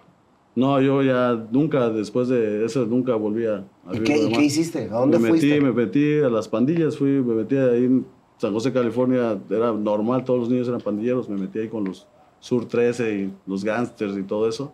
[0.58, 3.56] No, yo ya nunca, después de eso, nunca volví a...
[3.86, 4.88] a ¿Y vivir qué, y qué hiciste?
[4.90, 5.46] ¿A dónde me fuiste?
[5.46, 8.06] metí, me metí a las pandillas, fui, me metí ahí en
[8.38, 12.06] San José, California, era normal, todos los niños eran pandilleros, me metí ahí con los
[12.40, 14.72] Sur 13 y los gangsters y todo eso.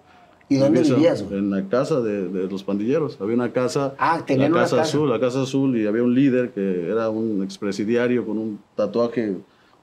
[0.51, 1.39] ¿Y dónde Viví, vivías, güey?
[1.39, 3.19] En la casa de, de los pandilleros.
[3.21, 4.83] Había una casa, Ah, tenían la una casa.
[4.83, 9.37] azul, la casa azul, y había un líder que era un expresidiario con un tatuaje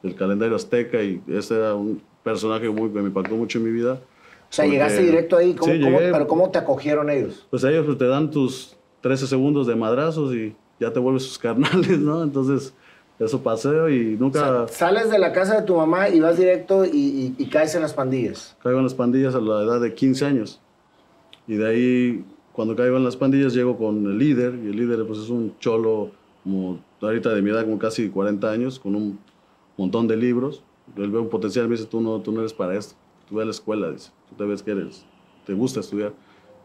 [0.04, 3.72] del calendario azteca y ese era un personaje muy, que me impactó mucho en mi
[3.72, 4.00] vida.
[4.52, 5.54] O sea, porque- llegaste directo ahí.
[5.54, 6.12] ¿Cómo, Sí, cómo- llegué.
[6.12, 7.48] pero ¿cómo te acogieron ellos?
[7.50, 11.40] Pues ellos pues, te dan tus 13 segundos de madrazos y ya te vuelves sus
[11.40, 12.22] carnales, ¿no?
[12.24, 12.74] Entonces,
[13.20, 16.90] eso paseo y nunca Sales de la casa de tu mamá y vas directo y,
[16.90, 18.58] y- y caes en las pandillas.
[18.62, 20.60] caigo en las pandillas a la edad de 15 años.
[21.48, 25.06] Y de ahí, cuando caigo en las pandillas, llego con el líder, y el líder
[25.08, 26.12] pues es un cholo
[26.44, 29.20] como ahorita de mi edad, como casi 40 años, con un
[29.78, 30.64] montón de libros.
[30.98, 32.96] Él ve un potencial, me dice, tú no, tú no eres para esto,
[33.32, 35.06] tú ve a la escuela, dice, tú te ves que eres,
[35.46, 36.14] te gusta estudiar.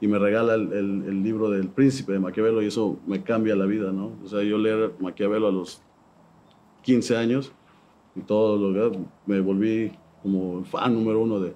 [0.00, 3.55] Y me regala el, el- el libro del príncipe de Maquiavelo y eso me cambia
[3.57, 4.11] la vida, ¿no?
[4.24, 5.81] O sea, yo leer Maquiavelo a los
[6.83, 7.52] 15 años
[8.14, 11.55] y todo lo que me volví como fan número uno de,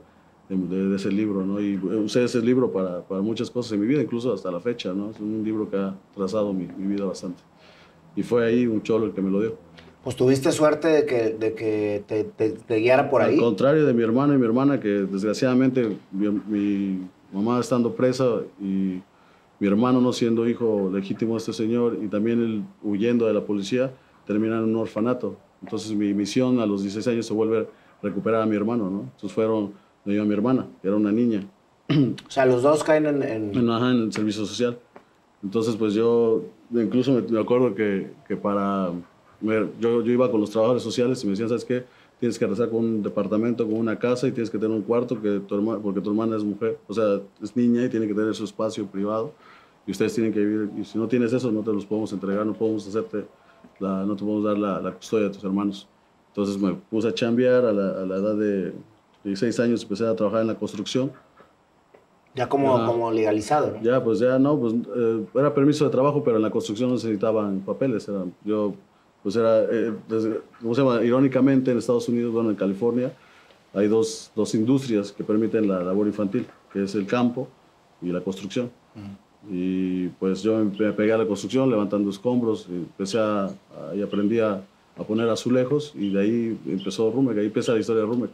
[0.49, 1.61] de, de ese libro, ¿no?
[1.61, 4.93] Y usé ese libro para, para muchas cosas en mi vida, incluso hasta la fecha,
[4.95, 5.11] ¿no?
[5.11, 7.43] Es un libro que ha trazado mi, mi vida bastante.
[8.17, 9.57] Y fue ahí un cholo el que me lo dio.
[10.03, 13.35] Pues tuviste suerte de que, de que te, te- te guiara por ahí.
[13.35, 18.25] Al contrario de mi hermano y mi hermana, que desgraciadamente mi, mi mamá estando presa
[18.61, 19.01] y
[19.59, 23.43] mi hermano no siendo hijo legítimo de este señor y también él huyendo de la
[23.45, 23.93] policía,
[24.27, 25.37] termina en un orfanato.
[25.63, 27.67] Entonces mi misión a los 16 años se vuelve a
[28.03, 29.01] recuperar a mi hermano, ¿no?
[29.03, 29.73] Entonces fueron,
[30.07, 31.45] me dio a mi hermana, que era una niña,
[31.91, 33.23] O sea, los dos caen en...
[33.23, 34.79] en- en, ajá, en el servicio social.
[35.43, 38.91] Entonces, pues yo, incluso me, me acuerdo que, que para,
[39.41, 41.85] me- yo, yo iba con los trabajadores sociales y me decían, ¿sabes qué?
[42.19, 45.21] Tienes que rezar con un departamento, con una casa y tienes que tener un cuarto
[45.21, 48.15] que tu herma- porque tu hermana es mujer, o sea, es niña y tiene que
[48.15, 49.33] tener su espacio privado
[49.87, 52.45] y ustedes tienen que vivir, y si no tienes eso, no te los podemos entregar,
[52.45, 53.25] no podemos hacerte,
[53.79, 55.89] la, no te podemos dar la, la custodia de tus hermanos.
[56.29, 58.73] Entonces me puse a chambear a la, a la edad de
[59.25, 61.11] 16 años, empecé a trabajar en la construcción.
[62.35, 62.87] ya como, Ajá.
[62.87, 63.83] como legalizado, ¿no?
[63.83, 66.95] Ya, pues ya no, pues eh, era permiso de trabajo, pero en la construcción no
[66.97, 68.07] necesitaban papeles.
[68.09, 68.75] Era, yo,
[69.23, 71.03] pues era, eh, desde- ¿cómo se llama?
[71.05, 73.13] Irónicamente en Estados Unidos, bueno, en California,
[73.75, 77.49] hay dos, dos industrias que permiten la labor infantil, que es el campo
[78.03, 78.71] y la construcción.
[79.51, 83.95] Y pues yo me me pegué a la construcción levantando escombros, y empecé a, a-
[83.95, 84.63] y aprendí a,
[84.99, 88.31] a poner azulejos y de ahí empezó Rumek, ahí empieza la historia de Rumek.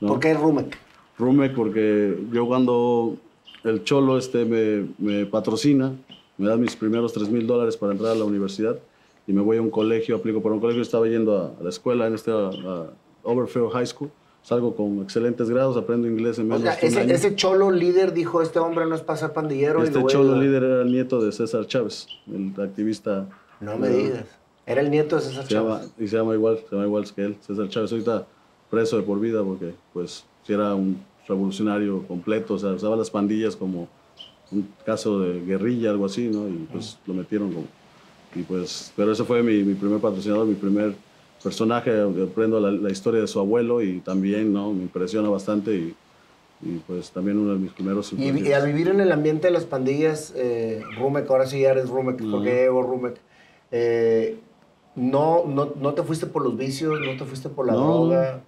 [0.00, 0.08] ¿no?
[0.08, 0.76] ¿Por qué Rumek?
[1.18, 3.16] Rumek porque yo cuando
[3.64, 5.92] el cholo este me, me patrocina,
[6.36, 8.78] me da mis primeros 3 mil dólares para entrar a la universidad
[9.26, 11.68] y me voy a un colegio, aplico para un colegio, estaba yendo a, a la
[11.68, 12.86] escuela en este a- a
[13.22, 14.10] Overfield High School,
[14.42, 17.14] salgo con excelentes grados, aprendo inglés en O menos sea, de un ese, año.
[17.14, 19.82] ese cholo líder dijo, este hombre no es para ser pandillero.
[19.84, 20.38] Este cholo ayudar".
[20.38, 23.28] líder era el nieto de César Chávez, el activista.
[23.60, 24.24] No me digas.
[24.66, 25.92] Era el nieto de César Se llama, Chávez.
[25.98, 27.92] y se llama igual, se llama igual que él, César Chávez.
[27.92, 28.26] Ahorita
[28.70, 33.10] preso de por vida porque, pues, si era un revolucionario completo, o sea, usaba las
[33.10, 33.88] pandillas como
[34.50, 36.48] un caso de guerrilla, algo así, ¿no?
[36.48, 37.66] Y pues lo metieron como...
[38.34, 40.94] Y pues, pero ese fue mi, mi primer patrocinador, mi primer
[41.42, 44.72] personaje, aprendo la, la historia de su abuelo y también, ¿no?
[44.72, 45.94] Me impresiona bastante y,
[46.62, 49.52] y pues también uno de mis primeros Y, y al vivir en el ambiente de
[49.52, 53.16] las pandillas, eh, Rumek, ahora sí ya eres Rumek, porque ya llegó Rumek,
[53.70, 54.38] eh,
[54.94, 58.40] no, no, no te fuiste por los vicios, no te fuiste por la No, droga.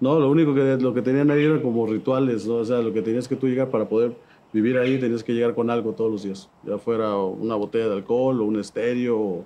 [0.00, 2.54] No, lo único que lo que tenían ahí eran como rituales, ¿no?
[2.54, 4.12] O sea, lo que tenías que tú llegar para poder
[4.52, 6.48] vivir ahí, tenías que llegar con algo todos los días.
[6.66, 9.44] Ya fuera una botella de alcohol o un estéreo o,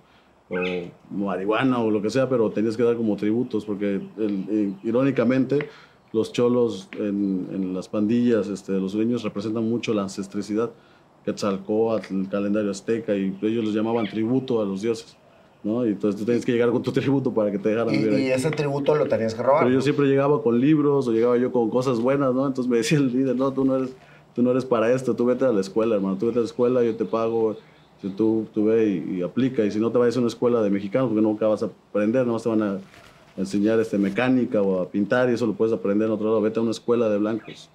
[0.51, 0.57] o
[1.11, 5.69] marihuana o lo que sea, pero tenías que dar como tributos porque el- irónicamente
[6.13, 10.71] los cholos en, en las pandillas este, los sureños representan mucho la ancestricidad.
[11.25, 15.17] Quetzalcóatl, el calendario azteca y ellos los llamaban tributo a los dioses.
[15.63, 15.87] ¿no?
[15.87, 18.15] Y entonces tú tenías que llegar con tu tributo para que te dejaran Y, vivir
[18.15, 18.23] ahí.
[18.27, 19.65] y ese tributo lo tenías que robar.
[19.65, 22.47] Pero yo siempre llegaba con libros o llegaba yo con cosas buenas, ¿no?
[22.47, 23.97] Entonces me decía el líder, no, tú no eres,
[24.35, 26.47] tú no eres para esto, tú vete a la escuela, hermano, tú vete a la
[26.47, 27.57] escuela, yo te pago,
[28.01, 30.63] si tú, tú ve y, y aplica, y si no te vayas a una escuela
[30.63, 32.79] de mexicanos, porque nunca vas a aprender, no te van a
[33.37, 36.59] enseñar este, mecánica o a pintar, y eso lo puedes aprender en otro lado, vete
[36.59, 37.71] a una escuela de blancos.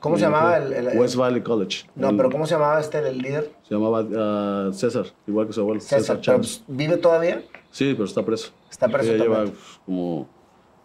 [0.00, 1.86] ¿Cómo se llamaba el, West Valley College.
[1.94, 3.52] No, El- pero ¿cómo se llamaba este el líder?
[3.68, 6.00] Se llamaba ah, César, igual que su abuelo, César.
[6.00, 6.62] César, Chávez.
[6.66, 7.44] pues, ¿Vive todavía?
[7.70, 8.50] Sí, pero está preso.
[8.70, 9.44] Está preso Ya lleva
[9.84, 10.26] como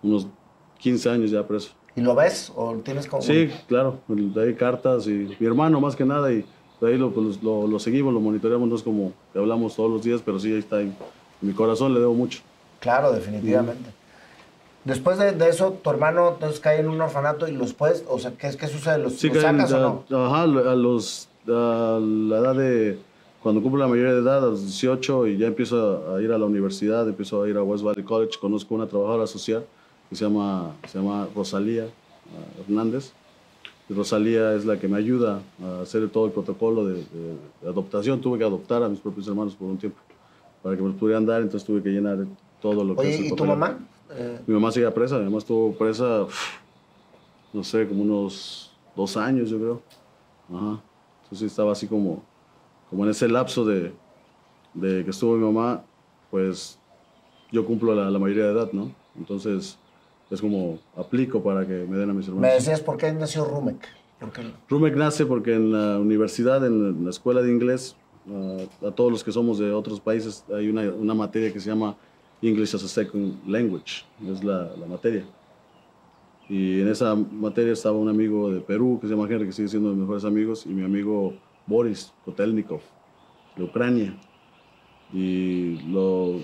[0.04, 0.28] unos
[0.80, 1.72] 15 años ya preso.
[1.96, 2.52] ¿Y lo ves?
[2.56, 3.22] ¿O tienes como.?
[3.22, 6.46] Sí, claro, de ahí cartas y mi hermano más que nada y
[6.82, 9.90] de ahí lo, pues, lo, lo seguimos, lo monitoreamos, no es como que hablamos todos
[9.92, 10.94] los días, pero sí ahí está, en
[11.42, 12.40] mi corazón le debo mucho.
[12.80, 13.90] Claro, definitivamente.
[14.84, 18.20] Después de, de eso, tu hermano entonces cae en un orfanato y los puedes, o
[18.20, 19.00] sea, ¿qué, qué sucede?
[19.00, 20.26] ¿Los, Sí, los caen sacas ya- o no?
[20.26, 23.00] Ajá, a los, a la edad de,
[23.42, 26.32] cuando cumplo la mayoría de edad, a los 18, y ya empiezo a, a ir
[26.32, 29.66] a la universidad, empiezo a ir a West Valley College, conozco una trabajadora social
[30.10, 33.12] que se llama, se llama Rosalía ah, Hernández.
[33.88, 37.68] Y Rosalía es la que me ayuda a hacer todo el protocolo de, de- de
[37.70, 38.20] adoptación.
[38.20, 40.00] Tuve que adoptar a mis propios hermanos por un tiempo
[40.64, 42.26] para que me los pudieran dar, entonces tuve que llenar
[42.60, 43.78] todo lo que es Oye, el ¿y tu mamá?
[44.10, 46.54] Eh, Mi mamá seguía presa, mi mamá estuvo presa, uf,
[47.54, 49.82] no sé, como unos dos años, yo creo.
[50.52, 50.80] Ajá.
[51.24, 52.24] Entonces estaba así como,
[52.90, 53.94] como en ese lapso de,
[54.74, 55.84] de que estuvo mi mamá,
[56.32, 56.80] pues
[57.52, 58.92] yo cumplo la, la mayoría de edad, ¿no?
[59.16, 59.78] Entonces
[60.32, 62.54] es como aplico para que me den a mis me hermanos.
[62.60, 63.88] decías por qué nació Rumek.
[64.20, 64.42] ¿Por qué?
[64.70, 67.96] Rumek nace porque en la universidad, en la escuela de inglés,
[68.30, 71.70] ah, a todos los que somos de otros países, hay una, una materia que se
[71.70, 71.96] llama
[72.42, 75.26] English as a Second Language, es la, la materia.
[76.48, 79.68] Y en esa materia estaba un amigo de Perú que se llama Henry, que sigue
[79.68, 81.34] siendo de mis mejores amigos, y mi amigo
[81.66, 82.82] Boris Kotelnikov,
[83.56, 84.16] de Ucrania.
[85.12, 86.40] Y lo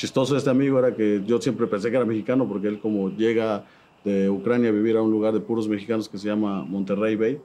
[0.00, 3.10] chistoso de este amigo era que yo siempre pensé que era mexicano porque él como
[3.10, 3.64] llega
[4.02, 7.38] de Ucrania a vivir a un lugar de puros mexicanos que se llama Monterrey Bay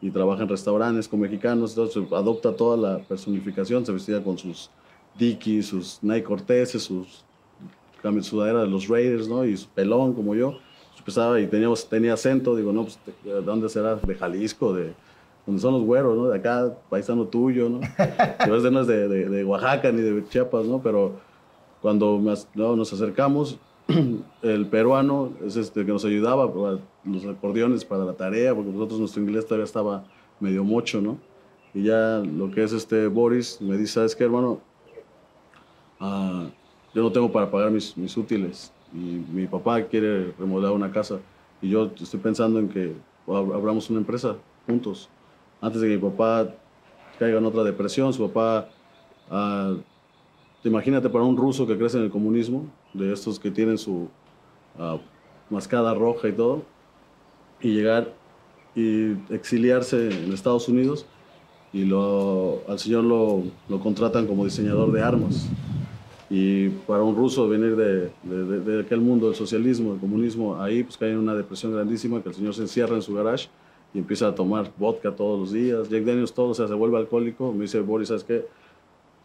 [0.00, 4.70] y trabaja en restaurantes con mexicanos, entonces adopta toda la personificación, se vestía con sus
[5.18, 7.24] Dickies, sus Nike Corteses, sus
[8.22, 9.44] sudadera de los Raiders, ¿no?
[9.44, 10.58] Y su pelón como yo.
[10.96, 13.96] Empezaba y tenía, tenía acento, digo, no, pues, ¿de dónde será?
[13.96, 14.92] De Jalisco, de
[15.44, 16.28] donde son los güeros, ¿no?
[16.28, 17.80] De acá, paisano tuyo, ¿no?
[18.38, 20.80] Este no es de, de- de Oaxaca ni de Chiapas, ¿no?
[20.80, 21.25] Pero
[21.86, 23.60] cuando nos acercamos,
[24.42, 28.98] el peruano es este que nos ayudaba para los acordeones para la tarea, porque nosotros
[28.98, 30.02] nuestro inglés todavía estaba
[30.40, 31.16] medio mocho, ¿no?
[31.72, 34.58] Y ya lo que es este Boris me dice, ¿sabes qué, hermano?
[36.00, 36.46] Ah,
[36.92, 41.20] yo no tengo para pagar mis, mis útiles y mi papá quiere remodelar una casa
[41.62, 42.94] y yo estoy pensando en que
[43.28, 44.34] ab- abramos una empresa
[44.66, 45.08] juntos.
[45.60, 46.52] Antes de que mi papá
[47.16, 48.68] caiga en otra depresión, su papá,
[49.30, 49.76] ah,
[50.68, 54.08] imagínate para un ruso que crece en el comunismo, de estos que tienen su
[54.78, 54.98] ah,
[55.50, 56.62] mascada roja y todo,
[57.60, 58.12] y llegar
[58.74, 61.06] y exiliarse en Estados Unidos
[61.72, 65.48] y lo, al señor lo, lo contratan como diseñador de armas.
[66.28, 70.82] Y para un ruso venir de- de- de aquel mundo del socialismo, del comunismo, ahí
[70.82, 73.48] pues cae en una depresión grandísima, que el señor se encierra en su garage
[73.94, 76.98] y empieza a tomar vodka todos los días, Jack Daniels todo, o sea, se vuelve
[76.98, 77.52] alcohólico.
[77.52, 78.44] Me dice, Boris, ¿sabes qué?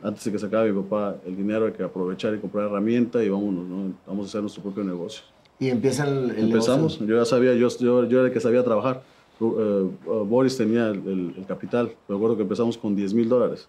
[0.04, 3.24] Antes de que se acabe mi papá el dinero hay que aprovechar y comprar herramienta
[3.24, 3.94] y vámonos, ¿no?
[4.08, 5.24] Vamos a hacer nuestro propio negocio.
[5.60, 7.06] Y empieza el, el Empezamos, negocio.
[7.06, 9.04] yo ya sabía, yo, yo, yo era el que sabía trabajar.
[9.40, 9.88] Eh, eh,
[10.28, 11.92] Boris tenía el, el- el capital.
[12.08, 13.68] Me acuerdo que empezamos con 10 mil dólares.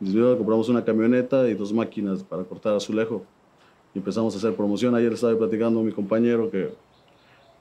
[0.00, 3.22] 10 mil dólares compramos una camioneta y dos máquinas para cortar azulejo.
[3.94, 4.94] Y empezamos a hacer promoción.
[4.96, 6.70] Ayer estaba platicando a mi compañero que,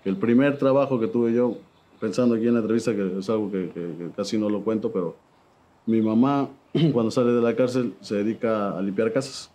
[0.03, 1.55] que el primer trabajo que tuve yo,
[1.99, 4.91] pensando aquí en la entrevista, que es algo que, que- que casi no lo cuento,
[4.91, 5.15] pero
[5.89, 6.49] mi mamá,
[6.93, 9.51] cuando sale de la cárcel, se dedica a limpiar casas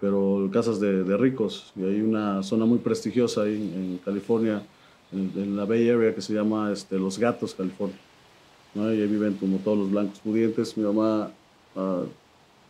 [0.00, 1.72] pero casas de, ricos.
[1.76, 4.62] Y hay una zona muy prestigiosa ahí en California,
[5.12, 7.96] en, la Bay Area, que se llama este, Los Gatos, California.
[8.74, 8.92] ¿no?
[8.92, 10.76] Y ahí viven como todos los blancos pudientes.
[10.76, 11.30] Mi mamá
[11.76, 12.02] ah,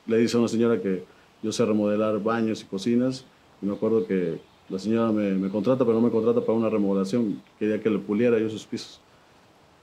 [0.06, 1.04] le dice a una señora que
[1.42, 3.24] yo sé remodelar baños y cocinas.
[3.60, 7.42] Y me acuerdo que la señora me contrata, pero no me contrata para una remodelación.
[7.58, 9.00] Quería que le puliera yo sus pisos.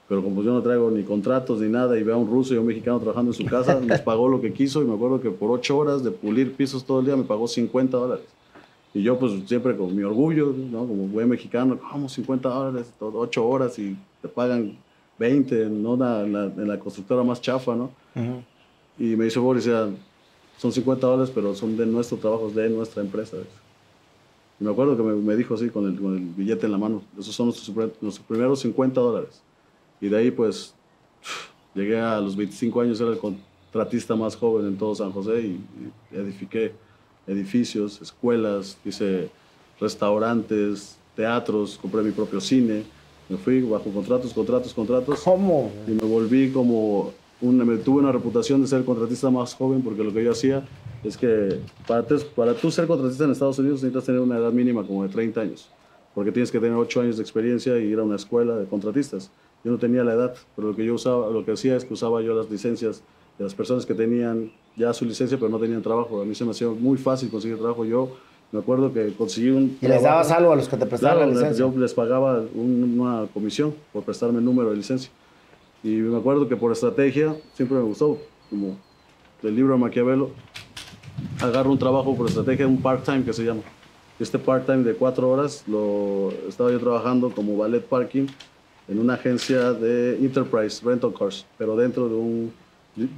[0.08, 2.58] Pero como yo no traigo ni contratos ni nada y veo a un ruso y
[2.58, 5.20] a un mexicano trabajando en su casa, nos pagó lo que quiso y me acuerdo
[5.20, 8.26] que por ocho horas de pulir pisos todo el día me pagó 50 dólares.
[8.92, 10.80] Y yo pues siempre con mi orgullo, ¿no?
[10.86, 14.76] como buen mexicano, como 50 dólares, todo, ocho horas y te pagan
[15.18, 15.96] 20, ¿no?
[15.96, 17.90] La- en, la, en la constructora más chafa, ¿no?
[18.14, 18.42] Ujú.
[18.98, 19.88] Y me dice Boris, ya,
[20.58, 23.36] son 50 dólares, pero son de nuestro trabajo, de nuestra empresa.
[23.36, 23.46] ¿ves?
[24.60, 26.78] Y me acuerdo que me, me dijo así, con el, con el billete en la
[26.78, 29.42] mano, esos son nuestros, nuestros primeros 50 dólares.
[30.04, 30.74] Y de ahí, pues,
[31.74, 35.60] llegué a los 25 años, era el contratista más joven en todo San José y,
[36.12, 36.72] y edifiqué
[37.26, 39.30] edificios, escuelas, hice
[39.80, 42.82] restaurantes, teatros, compré mi propio cine.
[43.30, 45.20] Me fui bajo contratos, contratos, contratos.
[45.24, 45.72] ¿Cómo?
[45.88, 49.80] Y me volví como, una, me tuve una reputación de ser el contratista más joven
[49.80, 50.62] porque lo que yo hacía
[51.02, 54.52] es que para, tú- para tú ser contratista en Estados Unidos necesitas tener una edad
[54.52, 55.70] mínima como de 30 años,
[56.14, 59.30] porque tienes que tener 8 años de experiencia y ir a una escuela de contratistas.
[59.64, 61.94] Yo no tenía la edad, pero lo que yo usaba, lo que hacía es que
[61.94, 63.02] usaba yo las licencias
[63.38, 66.20] de las personas que tenían ya su licencia pero no tenían trabajo.
[66.20, 67.84] A mí se me hacía muy fácil conseguir trabajo.
[67.84, 68.10] Yo
[68.52, 71.16] me acuerdo que conseguí un ¿Y les trabajo- dabas algo a los que te prestaban
[71.16, 71.66] Claro, la licencia?
[71.66, 75.10] yo les pagaba un- una comisión por prestarme el número de licencia.
[75.82, 78.18] Y me acuerdo que por estrategia siempre me gustó,
[78.50, 78.76] como
[79.42, 80.30] el libro de Maquiavelo,
[81.40, 83.60] agarro un trabajo por estrategia, un part-time que se llama.
[84.20, 88.26] Este part-time de cuatro horas lo estaba yo trabajando como ballet parking
[88.88, 92.52] en una agencia de Enterprise Rental Cars, pero dentro de un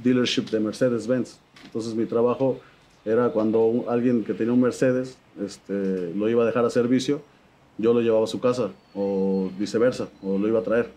[0.03, 1.39] dealership de Mercedes-Benz.
[1.65, 2.59] Entonces mi trabajo
[3.05, 7.21] era cuando alguien que tenía un Mercedes este, lo iba a dejar a servicio,
[7.77, 10.89] yo lo llevaba a su casa o viceversa, o lo iba a traer.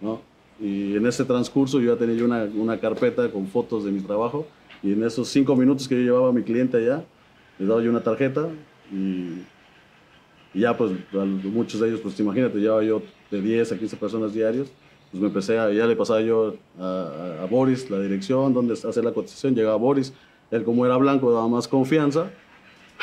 [0.00, 0.20] ¿no?
[0.60, 4.46] Y en ese transcurso yo ya tenía una, una carpeta con fotos de mi trabajo
[4.82, 7.04] y en esos cinco minutos que yo llevaba a mi cliente allá,
[7.58, 8.48] le daba yo una tarjeta
[8.92, 9.42] y,
[10.52, 13.02] ya pues muchos de ellos, pues imagínate, llevaba yo
[13.34, 14.68] de 10 a 15 personas diarios,
[15.10, 19.12] pues me empecé a, ya le pasaba yo a, Boris la dirección, donde hacer la
[19.12, 20.12] cotización, llegaba Boris,
[20.50, 22.30] él como era blanco daba más confianza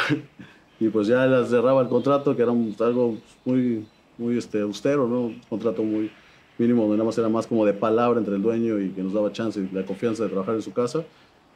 [0.79, 3.85] y pues ya le cerraba el contrato, que era algo muy,
[4.17, 5.21] muy este, austero, ¿no?
[5.21, 6.11] Un contrato muy
[6.57, 9.13] mínimo, donde nada más era más como de palabra entre el dueño y que nos
[9.13, 11.03] daba chance y la confianza de trabajar en su casa.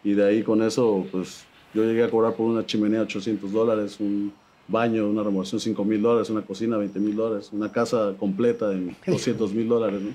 [0.04, 3.98] Y de ahí con eso, pues yo llegué a cobrar por una chimenea 800 dólares,
[4.00, 4.34] un
[4.68, 8.96] baño, una remodelación 5 mil dólares, una cocina 20 mil dólares, una casa completa en
[9.06, 10.12] 200 mil dólares, ¿no?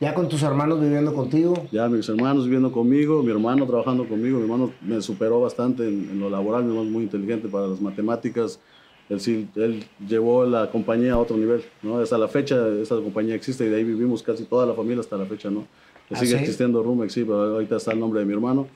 [0.00, 1.66] ¿Ya con tus hermanos viviendo contigo?
[1.72, 6.20] Ya mis hermanos viviendo conmigo, mi hermano trabajando conmigo, mi hermano me superó bastante en,
[6.20, 8.60] lo laboral, mi hermano es muy inteligente para las matemáticas,
[9.08, 11.98] él, sí, él llevó la compañía a otro nivel, ¿no?
[11.98, 15.16] Hasta la fecha esa compañía existe y de ahí vivimos casi toda la familia hasta
[15.16, 15.66] la fecha, ¿no?
[16.10, 18.68] ¿Ah, sigue existiendo Rumex, sí, pero ahorita está el nombre de mi hermano.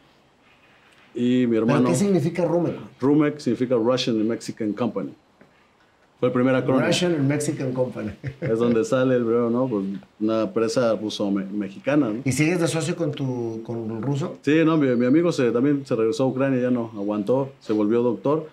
[1.14, 1.88] Y mi hermano...
[1.88, 2.76] qué significa Rumex?
[3.00, 5.12] Rumex significa Russian and Mexican Company.
[6.22, 6.86] Fue el primer acrónimo.
[6.86, 8.12] Russian and Mexican Company.
[8.40, 9.66] Es donde sale el breve, ¿no?
[9.66, 9.84] Pues
[10.20, 12.20] una empresa ruso-mexicana, ¿no?
[12.24, 14.38] ¿Y sigues de socio con tu con el ruso?
[14.42, 17.72] Sí, no, mi, mi, amigo se, también se regresó a Ucrania, ya no, aguantó, se
[17.72, 18.48] volvió doctor.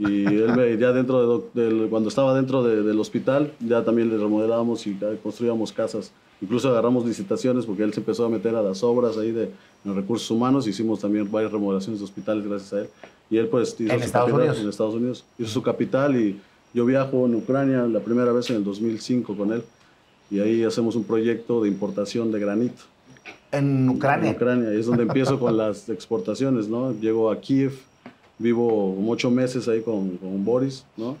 [0.00, 4.98] Y él ya dentro de, cuando estaba dentro del hospital, ya también le remodelábamos y
[5.22, 6.10] construíamos casas.
[6.40, 9.50] Incluso agarramos licitaciones porque él se empezó a meter a las obras ahí de,
[9.84, 10.66] recursos humanos.
[10.66, 12.88] Hicimos también varias remodelaciones de hospitales gracias a él.
[13.30, 14.58] Y él pues hizo ¿En Estados Unidos?
[14.58, 15.24] En Estados Unidos.
[15.38, 16.40] Hizo su capital y
[16.72, 19.62] yo viajo en Ucrania la primera vez en el 2005 con él
[20.30, 22.82] y ahí hacemos un proyecto de importación de granito.
[23.52, 24.30] ¿En Ucrania?
[24.30, 26.92] En Ucrania, y es donde empiezo con las exportaciones, ¿no?
[26.92, 27.72] Llego a Kiev,
[28.40, 31.16] vivo ocho meses ahí con, con Boris, ¿no?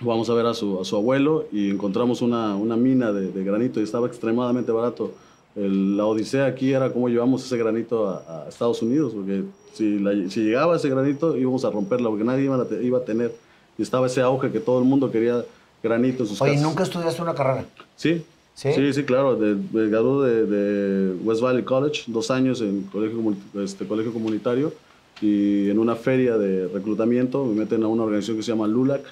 [0.00, 3.44] Vamos a ver a su, a su abuelo y encontramos una, una mina de, de,
[3.44, 5.12] granito y estaba extremadamente barato.
[5.56, 9.98] El, la odisea aquí era cómo llevamos ese granito a, a Estados Unidos, porque si,
[9.98, 13.34] la, si, llegaba ese granito íbamos a romperla, porque nadie iba a, iba a tener
[13.78, 15.42] y estaba ese auge que todo el mundo quería
[15.82, 17.64] granito en sus Oye, ¿nunca estudiaste una carrera?
[17.96, 18.22] Sí.
[18.54, 18.92] ¿Sí?
[18.92, 19.36] Sí, claro.
[19.36, 23.18] De, de gradué de, West Valley College, dos años en colegio,
[23.62, 24.72] este, colegio comunitario
[25.20, 29.02] y en una feria de reclutamiento me meten a una organización que se llama LULAC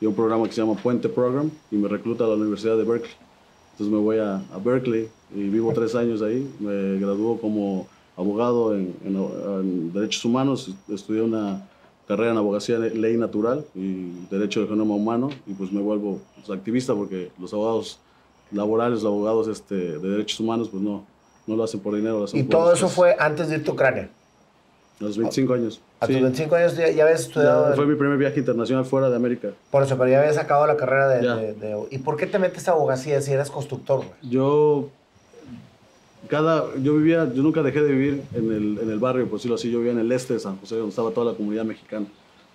[0.00, 2.84] y un programa que se llama Puente Program y me recluta a la Universidad de
[2.84, 3.14] Berkeley.
[3.72, 6.48] Entonces me voy a, a Berkeley y vivo tres años ahí.
[6.58, 11.68] Me graduó como abogado en, en, en derechos humanos, estudié una
[12.06, 16.50] carrera en abogacía, ley natural y derecho de genoma humano y pues me vuelvo pues,
[16.50, 18.00] activista porque los abogados
[18.50, 21.06] laborales, los abogados este, de derechos humanos pues no,
[21.46, 22.18] no lo hacen por dinero.
[22.18, 24.10] Lo hacen ¿Y todo eso fue antes de irte a Ucrania?
[25.02, 25.80] A los 25 años.
[25.98, 27.74] A tus 25 años ya, habías estudiado.
[27.74, 29.48] fue mi primer viaje internacional fuera de América.
[29.70, 32.72] Por eso, pero ya habías acabado la carrera de, ¿Y por qué te metes a
[32.72, 34.04] abogacía si eras constructor?
[34.22, 34.90] Yo
[36.28, 39.56] cada, yo vivía, yo nunca dejé de vivir en el, en el barrio, por decirlo
[39.56, 42.06] así, yo vivía en el este de San José, donde estaba toda la comunidad mexicana.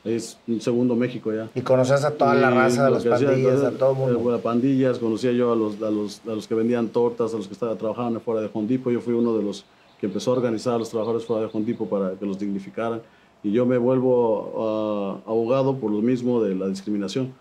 [0.06, 1.50] Es un segundo México ya.
[1.54, 4.32] ¿Y conoces a toda la raza de las pandillas, a todo el mundo?
[4.32, 7.48] Las pandillas, conocía yo a los, a los, a los que vendían tortas, a los
[7.48, 8.90] que estaban trabajando fuera de Hondipo.
[8.90, 9.66] Yo fui uno de los
[10.00, 13.02] que empezó a organizar a los trabajadores fuera de Hondipo para que los dignificaran.
[13.44, 17.34] Y yo me vuelvo abogado por lo mismo de la discriminación.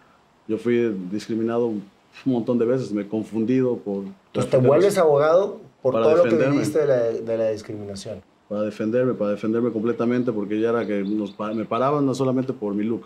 [0.47, 1.83] Yo fui discriminado un
[2.25, 4.05] montón de veces, me he confundido por...
[4.27, 8.23] Entonces te vuelves abogado por todo lo que viviste de la, de la, discriminación.
[8.49, 12.75] Para defenderme, para defenderme completamente, porque ya era que nos, me paraban no solamente por
[12.75, 13.05] mi look.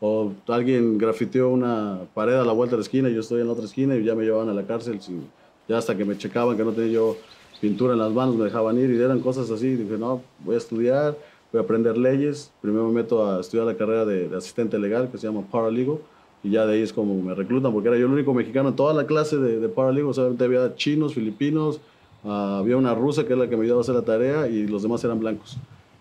[0.00, 3.48] O alguien grafiteó una pared a la vuelta de la esquina y yo estoy en
[3.48, 5.00] la otra esquina y ya me llevaban a la cárcel.
[5.00, 5.28] Sin,
[5.68, 7.16] ya hasta que me checaban que no tenía yo
[7.60, 9.76] pintura en las manos, me dejaban ir y eran cosas así.
[9.76, 11.16] Dije, no, voy a estudiar,
[11.52, 12.50] voy a aprender leyes.
[12.60, 15.98] Primero me meto a estudiar la carrera de, de asistente legal que se llama paralegal
[16.42, 18.76] y ya de ahí es como me reclutan porque era yo el único mexicano en
[18.76, 20.14] toda la clase de, de paralegal.
[20.14, 21.80] Solamente había chinos, filipinos,
[22.24, 24.66] Ah, había una rusa que es la que me ayudaba a hacer la tarea y
[24.66, 25.56] los demás eran blancos.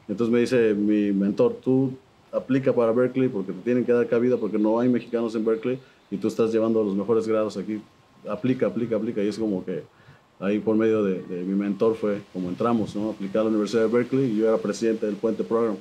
[0.07, 1.91] Entonces me dice mi mentor, tú
[2.31, 5.79] aplica para Berkeley porque te tienen que dar cabida porque no hay mexicanos en Berkeley
[6.09, 7.81] y tú estás llevando los mejores grados aquí.
[8.27, 9.23] Aplica, aplica, aplica.
[9.23, 9.83] Y es como que
[10.39, 13.11] ahí por medio de, mi mentor fue como entramos, ¿no?
[13.11, 15.75] Aplicar a la Universidad de Berkeley y yo era presidente del Puente Program.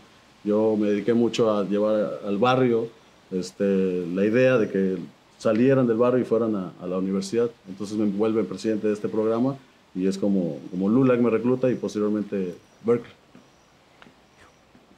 [0.45, 2.89] Yo me dediqué mucho a llevar al barrio
[3.31, 4.97] este, la idea de que
[5.39, 7.51] salieran del barrio y fueran a, a la universidad.
[7.69, 9.57] Entonces me vuelve presidente de este programa
[9.95, 12.55] y es como, como Lulac me recluta y posteriormente
[12.85, 13.13] Berkeley.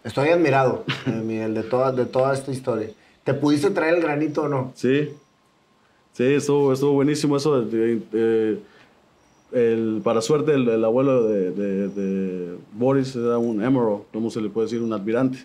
[0.04, 2.90] Estoy admirado, eh, Miguel, de toda, de toda esta historia.
[3.24, 4.72] ¿Te pudiste traer el granito o no?
[4.74, 5.10] Sí,
[6.14, 7.62] sí, estuvo, estuvo buenísimo eso.
[9.52, 14.82] El, para suerte, el, abuelo de, Boris era un emerald, ¿cómo se le puede decir?
[14.82, 15.38] Un admirante,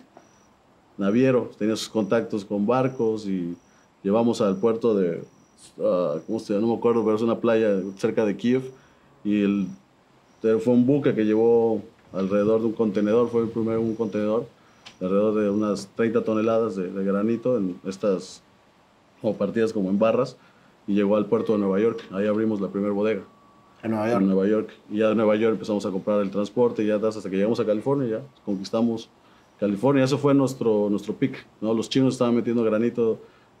[0.98, 1.50] naviero.
[1.58, 3.56] Tenía sus contactos con barcos y
[4.02, 5.22] llevamos al puerto de,
[5.78, 6.66] uh, ¿cómo se llama?
[6.66, 8.70] No me acuerdo, pero es una playa cerca de Kiev.
[9.24, 9.68] Y el,
[10.40, 11.82] fue un buque que llevó
[12.12, 14.46] alrededor de un contenedor, fue el primer un contenedor
[15.00, 18.42] alrededor de unas 30 toneladas de, granito en estas
[19.38, 20.36] partidas como en barras
[20.86, 22.02] y llegó al puerto de Nueva York.
[22.12, 23.22] Ahí abrimos la primera bodega.
[23.84, 24.20] En Nueva York.
[24.20, 24.70] En Nueva York.
[24.90, 27.60] Y ya de Nueva York empezamos a comprar el transporte y ya hasta que llegamos
[27.60, 29.10] a California, ya conquistamos
[29.60, 30.02] California.
[30.02, 31.46] Eso fue nuestro, nuestro pick.
[31.60, 31.74] ¿no?
[31.74, 33.18] Los chinos estaban metiendo granito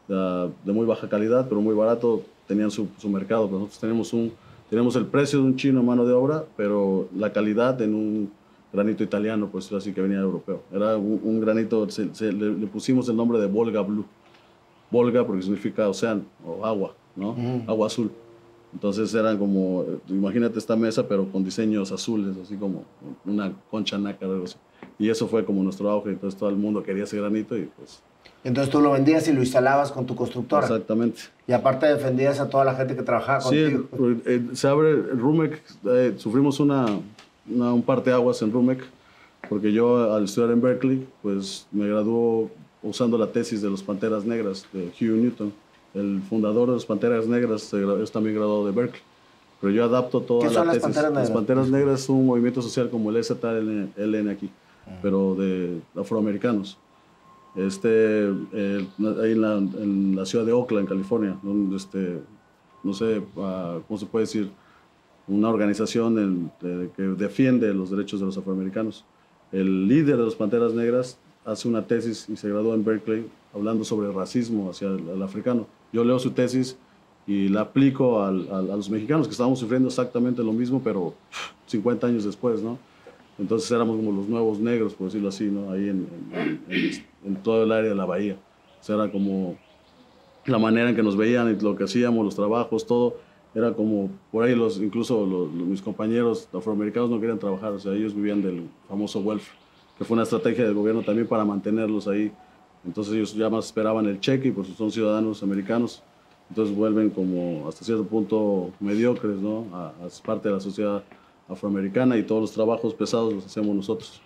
[0.08, 2.22] de, de muy baja calidad, pero muy barato.
[2.48, 3.48] Tenían su, su mercado.
[3.50, 4.32] Nosotros tenemos, un,
[4.70, 8.30] tenemos el precio de un chino en mano de obra, pero la calidad en un
[8.72, 10.62] granito italiano, pues así que venía europeo.
[10.72, 11.86] Era un, granito,
[12.20, 14.06] le, pusimos el nombre de Volga Blue.
[14.90, 17.36] Volga porque significa océano o agua, ¿no?
[17.66, 18.10] Agua azul.
[18.74, 22.84] Entonces eran como, imagínate esta mesa, pero con diseños azules, así como
[23.24, 24.56] una concha nácar, algo así.
[24.98, 28.02] Y eso fue como nuestro auge, entonces todo el mundo quería ese granito y pues...
[28.42, 30.66] Entonces tú lo vendías y lo instalabas con tu constructora.
[30.66, 31.22] Exactamente.
[31.46, 33.88] Y aparte defendías a toda la gente que trabajaba contigo.
[33.96, 36.86] Sí, eh, se abre, Rumec, eh, sufrimos una,
[37.46, 38.84] un par de aguas en RUMEC,
[39.48, 42.50] porque yo al estudiar en Berkeley, pues me graduó
[42.82, 45.52] usando la tesis de los Panteras Negras de Hugh Newton.
[45.94, 49.02] El fundador de los Panteras Negras es también graduado de Berkeley.
[49.60, 50.82] Pero yo adapto toda la tesis.
[50.82, 51.28] Panteras Negras?
[51.28, 54.50] Las Panteras Negras es un movimiento social como el STLN aquí,
[54.86, 54.98] ah.
[55.00, 56.76] pero de afroamericanos.
[57.56, 62.18] Este, ahí en la, ciudad de Oakland, California, donde este,
[62.82, 64.50] no sé, ah, ¿cómo se puede decir?
[65.26, 69.04] una organización que defiende los derechos de los afroamericanos.
[69.52, 73.84] El líder de los Panteras Negras hace una tesis y se graduó en Berkeley hablando
[73.84, 75.66] sobre racismo hacia el, africano.
[75.94, 76.76] Yo leo su tesis
[77.24, 81.14] y la aplico a los mexicanos que estábamos sufriendo exactamente lo mismo, pero
[81.66, 82.78] 50 años después, ¿no?
[83.38, 85.70] Entonces éramos como los nuevos negros, por decirlo así, ¿no?
[85.70, 86.08] Ahí en,
[87.24, 88.36] en todo el área de la bahía.
[88.80, 89.56] O sea, era como
[90.46, 93.16] la manera en que nos veían y lo que hacíamos, los trabajos, todo
[93.54, 97.92] era como, por ahí los, incluso los, mis compañeros afroamericanos no querían trabajar, o sea,
[97.92, 99.56] ellos vivían del famoso welfare,
[99.96, 102.32] que fue una estrategia del gobierno también para mantenerlos ahí.
[102.86, 106.02] Entonces ellos ya más esperaban el cheque y por eso son ciudadanos americanos,
[106.50, 109.66] entonces vuelven como hasta cierto punto mediocres, ¿no?
[109.72, 109.92] A,
[110.24, 111.02] parte de la sociedad
[111.48, 114.20] afroamericana y todos los trabajos pesados los hacemos nosotros.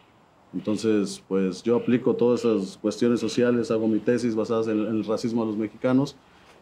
[0.54, 5.42] Entonces, pues yo aplico todas esas cuestiones sociales, hago mi tesis basada en el racismo
[5.42, 6.16] a los mexicanos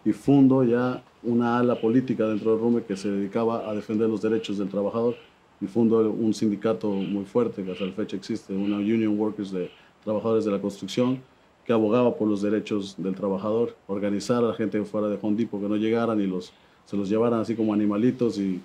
[0.04, 4.22] y fundo ya una ala política dentro del RUME que se dedicaba a defender los
[4.22, 5.16] derechos del trabajador
[5.60, 9.70] y fundo un sindicato muy fuerte que hasta la fecha existe, una Union Workers de
[10.04, 11.20] trabajadores de la construcción
[11.66, 15.60] que abogaba por los derechos del trabajador, organizar a la gente fuera de Home Depot
[15.60, 16.52] que no llegaran y los,
[16.84, 18.60] se los llevaran así como animalitos y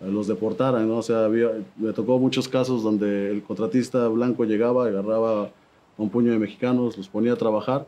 [0.00, 0.98] eh, los deportaran, ¿no?
[0.98, 5.50] O sea, me tocó muchos casos donde el contratista blanco llegaba, agarraba
[5.96, 7.86] un puño de mexicanos, los ponía a trabajar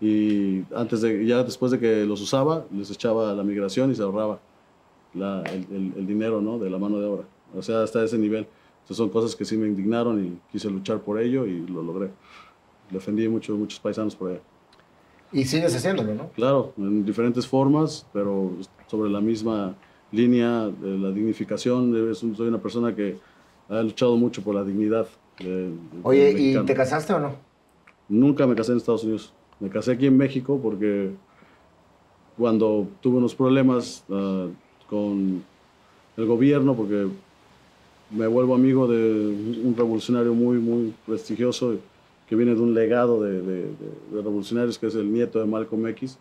[0.00, 4.02] y antes de, ya después de que los usaba, les echaba la migración y se
[4.02, 4.38] ahorraba
[5.14, 6.58] el, dinero ¿no?
[6.58, 7.24] de la mano de obra.
[7.56, 8.46] O sea, hasta ese nivel.
[8.82, 12.10] Entonces son cosas que sí me indignaron y quise luchar por ello y lo logré.
[12.90, 14.40] Defendí mucho, muchos paisanos por allá.
[15.32, 16.28] Y sigues haciéndolo, ¿no?
[16.30, 18.52] Claro, en diferentes formas, pero
[18.86, 19.74] sobre la misma
[20.10, 22.14] línea de la dignificación.
[22.14, 23.18] Soy una persona que
[23.68, 25.06] ha luchado mucho por la dignidad.
[26.02, 27.32] Oye, ¿y te casaste o no?
[28.08, 29.32] Nunca me casé en Estados Unidos.
[29.60, 31.10] Me casé aquí en México porque
[32.36, 34.46] cuando tuve unos problemas ah,
[34.88, 35.42] con
[36.16, 37.08] el gobierno, porque
[38.10, 41.76] me vuelvo amigo de un revolucionario muy, muy prestigioso
[42.28, 43.66] que viene de un legado de,
[44.12, 46.18] revolucionarios, que es el nieto de Malcolm X.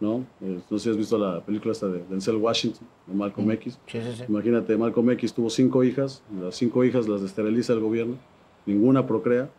[0.00, 0.24] ¿no?
[0.40, 3.80] Eh, no sé si has visto la película esta de Denzel Washington, de Malcolm X.
[3.86, 4.24] Sí, sí, sí.
[4.28, 8.14] Imagínate, Malcolm X tuvo cinco hijas, las cinco hijas las esteriliza el gobierno,
[8.64, 9.50] ninguna procrea,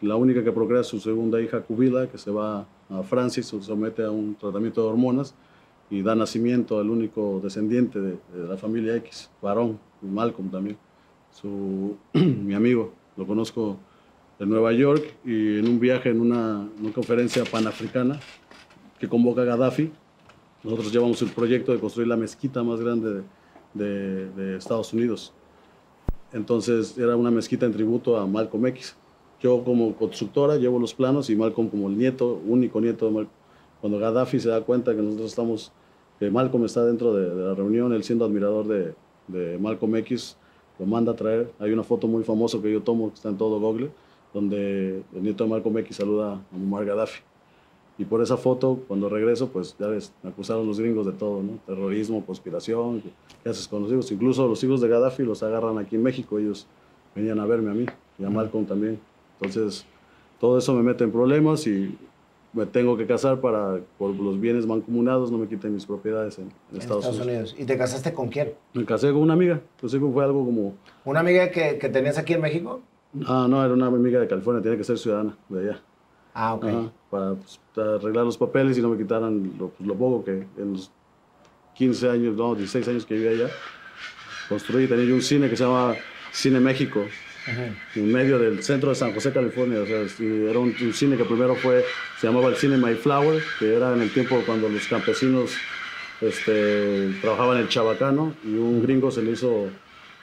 [0.00, 3.44] la única que procrea es su segunda hija, Kubila, que se va a Francia y
[3.44, 5.34] se somete a un tratamiento de hormonas
[5.90, 10.76] y da nacimiento al único descendiente de, la familia X, varón, Malcolm también,
[11.30, 12.92] su, mi amigo.
[13.16, 13.78] Lo conozco
[14.38, 18.20] en Nueva York y en un viaje en una, conferencia panafricana
[18.98, 19.90] que convoca a Gaddafi.
[20.64, 23.22] Nosotros llevamos el proyecto de construir la mezquita más grande
[23.74, 25.32] de, de Estados Unidos.
[26.32, 28.96] Entonces era una mezquita en tributo a Malcolm X
[29.40, 33.38] yo como constructora llevo los planos y Malcolm como el nieto, único nieto de Malcolm.
[33.80, 35.72] Cuando Gaddafi se da cuenta que nosotros estamos,
[36.18, 38.94] que Malcolm está dentro de, la reunión, él siendo admirador de,
[39.28, 40.36] de, Malcolm X,
[40.80, 41.52] lo manda a traer.
[41.60, 43.90] Hay una foto muy famosa que yo tomo, que está en todo Google,
[44.38, 47.20] donde el nieto de Malcolm X saluda a Muammar Gaddafi.
[47.98, 51.42] Y por esa foto, cuando regreso, pues ya ves, me acusaron los gringos de todo,
[51.42, 51.58] ¿no?
[51.66, 53.02] Terrorismo, conspiración,
[53.42, 54.12] ¿qué haces con los hijos?
[54.12, 56.68] Incluso los hijos de Gaddafi los agarran aquí en México, ellos
[57.16, 57.86] venían a verme a mí
[58.16, 59.00] y a Malcolm también.
[59.40, 59.84] Entonces,
[60.38, 61.98] todo eso me mete en problemas y
[62.52, 66.52] me tengo que casar para, por los bienes mancomunados, no me quiten mis propiedades en,
[66.78, 67.56] Estados, Unidos.
[67.58, 68.52] ¿Y te casaste con quién?
[68.74, 70.74] Me casé con una amiga, entonces fue algo como...
[71.04, 72.80] ¿Una amiga que, que tenías aquí en México?
[73.26, 75.80] Ah, no, era una amiga de California, tiene que ser ciudadana de allá.
[76.34, 76.66] Ah, ok.
[77.10, 80.72] para, pues, arreglar los papeles y no me quitaran lo, pues, lo, poco que en
[80.74, 80.90] los
[81.74, 83.50] 15 años, no, 16 años que vivía allá,
[84.48, 85.94] construí, tenía yo un cine que se llama
[86.30, 87.04] Cine México,
[87.94, 89.80] en medio del centro de San José, California.
[89.80, 91.84] O sea, era un, cine que primero fue,
[92.20, 95.52] se llamaba el cine Mayflower, que era en el tiempo cuando los campesinos
[96.20, 99.68] este, trabajaban en el Chabacano y un gringo se le hizo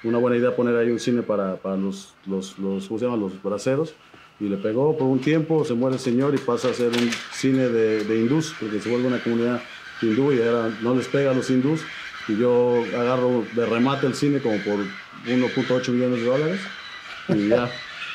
[0.05, 3.19] una buena idea poner ahí un cine para, para los, los, los, ¿cómo se llaman?
[3.19, 3.93] los braceros.
[4.39, 7.09] Y le pegó por un tiempo, se muere el señor y pasa a ser un
[7.31, 9.61] cine de, de hindús, porque se vuelve una comunidad
[10.01, 11.81] hindú y era, no les pega a los hindús.
[12.27, 14.79] Y yo agarro de remate el cine como por
[15.25, 16.59] 1.8 millones de dólares
[17.29, 17.69] y ya.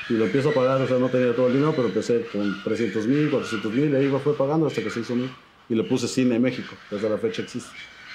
[0.08, 2.62] Y lo empiezo a pagar, o sea, no tenía todo el dinero, pero empecé con
[2.64, 5.30] 300 mil, 400 mil, y ahí fue pagando hasta que se hizo mil.
[5.68, 7.70] Y le puse Cine México, desde la fecha existe.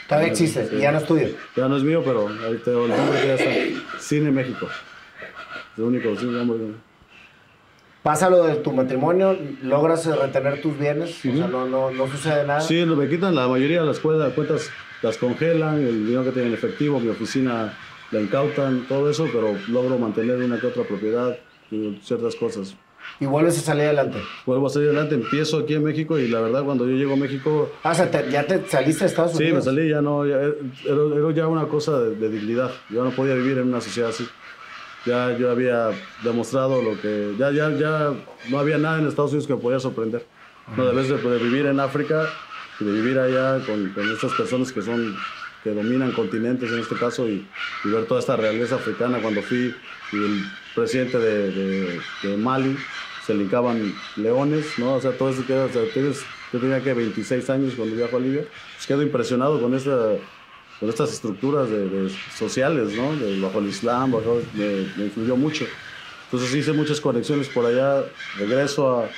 [0.08, 1.28] Todavía existe, y ya no es tuyo.
[1.56, 4.00] Ya no es mío, pero ahí tengo el nombre que ya está.
[4.00, 4.68] Cine México.
[4.68, 6.76] Es el único cine nombre.
[8.04, 12.46] Pasa lo de tu matrimonio, logras retener tus bienes, o sea, no, no, no, sucede
[12.46, 12.62] nada.
[12.62, 14.70] Sí, me quitan la mayoría de las cuentas,
[15.02, 17.76] las congelan, el dinero que tienen en efectivo, mi oficina
[18.12, 21.36] la incautan, todo eso, pero logro mantener una que otra propiedad
[21.72, 22.76] y ciertas cosas.
[23.20, 24.18] ¿Y vuelves a salir adelante?
[24.46, 27.18] Vuelvo a salir adelante, empiezo aquí en México y la verdad cuando yo llego a
[27.18, 27.72] México...
[27.84, 29.64] Ah, o sea, ya te saliste a Estados Unidos.
[29.64, 33.36] Sí, me salí, ya no, ya, era, ya una cosa de, dignidad, yo no podía
[33.36, 34.28] vivir en una sociedad así.
[35.06, 35.92] Ya yo había
[36.24, 37.36] demostrado lo que...
[37.38, 38.14] Ya, ya, ya
[38.50, 40.26] no había nada en Estados Unidos que me podía sorprender.
[40.76, 42.28] No, de vez de, vivir en África
[42.80, 45.16] y de vivir allá con, con estas personas que son
[45.66, 47.44] que dominan continentes en este caso y,
[47.86, 49.74] ver toda esta realeza africana cuando fui
[50.12, 50.46] y el
[50.76, 52.00] presidente de,
[52.38, 52.78] Mali
[53.26, 54.96] se linkaban leones, ¿no?
[54.96, 56.24] O sea, todo eso que o sea, tienes,
[56.54, 58.46] yo tenía que 26 años cuando viajo a Libia,
[58.76, 60.12] pues quedo impresionado con esta
[60.80, 61.70] con estas estructuras
[62.36, 63.12] sociales, ¿no?
[63.42, 65.66] Bajo el Islam, bajo, me, me, influyó mucho.
[66.26, 68.04] Entonces hice muchas conexiones por allá,
[68.38, 69.10] regreso a,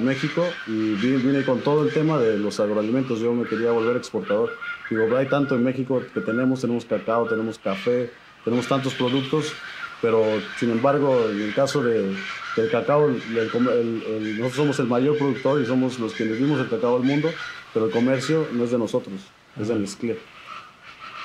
[0.00, 3.20] México y vine, con todo el tema de los agroalimentos.
[3.20, 4.50] Yo me quería volver exportador.
[4.88, 8.10] Digo, hay tanto en México que tenemos, tenemos cacao, tenemos café,
[8.42, 9.52] tenemos tantos productos,
[10.00, 10.24] pero
[10.58, 12.14] sin embargo, en el caso de,
[12.56, 17.02] del cacao, nosotros somos el mayor productor y somos los que dimos el cacao al
[17.02, 17.30] mundo,
[17.74, 19.20] pero el comercio no es de nosotros,
[19.60, 20.18] es del Nestlé.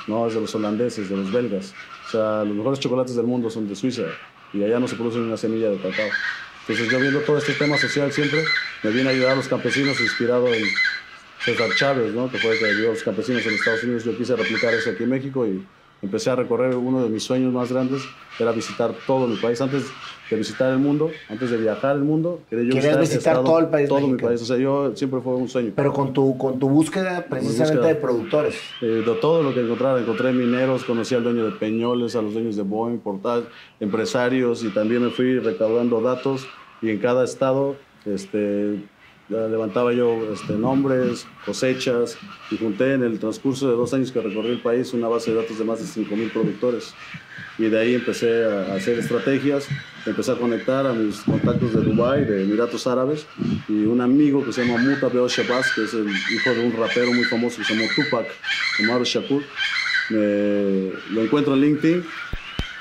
[0.08, 1.74] No, es de los holandeses, de los belgas.
[2.08, 4.04] O sea, los mejores chocolates del mundo son de Suiza
[4.54, 6.10] y allá no se produce una semilla de cacao.
[6.68, 8.44] Entonces yo viendo todo este tema social siempre,
[8.84, 10.64] me viene a ayudar a los campesinos inspirado en
[11.40, 12.30] César Chávez, ¿no?
[12.30, 14.04] que fue el que ayudó a los campesinos en Estados Unidos.
[14.04, 15.66] Yo quise replicar eso aquí en México y
[16.06, 18.04] empecé a recorrer uno de mis sueños más grandes,
[18.40, 19.60] era visitar todo mi país.
[19.62, 19.86] Antes
[20.30, 23.90] de visitar el mundo, antes de viajar el mundo, quería yo visitar, todo el país.
[23.90, 25.74] Todo mi país, o sea, yo siempre fue un sueño.
[25.76, 28.56] Pero con tu, con tu búsqueda precisamente de productores.
[28.82, 32.34] Eh, de todo lo que encontraba, encontré mineros, conocí al dueño de Peñoles, a los
[32.34, 33.48] dueños de Boeing, Portal,
[33.80, 36.48] empresarios y también me fui recaudando datos
[36.82, 37.76] y en cada estado
[38.06, 38.84] este,
[39.30, 42.18] levantaba yo este, nombres, cosechas
[42.52, 45.38] y junté en el transcurso de dos años que recorrí el país una base de
[45.38, 46.94] datos de más de 5.000 productores.
[47.58, 49.68] Y de ahí empecé a hacer estrategias,
[50.06, 53.26] empecé a conectar a mis contactos de Dubái, de Emiratos Árabes,
[53.70, 56.74] y un amigo que se llama Muta Beo Shabazz, que es el hijo de un
[56.74, 58.28] rapero muy famoso que se llama Tupac,
[58.82, 59.42] Omar Shakur.
[60.10, 62.06] lo encuentro en LinkedIn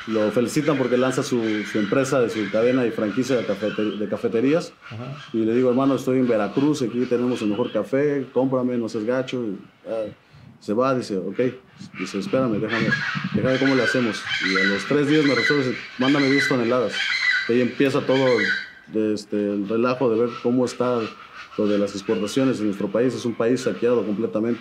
[0.07, 4.73] lo felicitan porque lanza su, su, empresa de su cadena y franquicia de, de cafeterías.
[5.33, 9.05] Y le digo, hermano, estoy en Veracruz, aquí tenemos el mejor café, cómprame, no seas
[9.05, 9.43] gacho.
[9.87, 10.05] Ah,
[10.61, 11.41] se va, dice, ok,
[11.99, 12.89] dice, espérame, déjame,
[13.35, 14.23] déjame cómo le hacemos.
[14.47, 16.95] Y a los tres días me resuelve, mándame 10 toneladas.
[17.49, 18.27] Y ahí empieza todo
[18.95, 21.01] este, el relajo de ver cómo está
[21.59, 23.15] lo de las exportaciones en nuestro país.
[23.15, 24.61] Es un país saqueado completamente.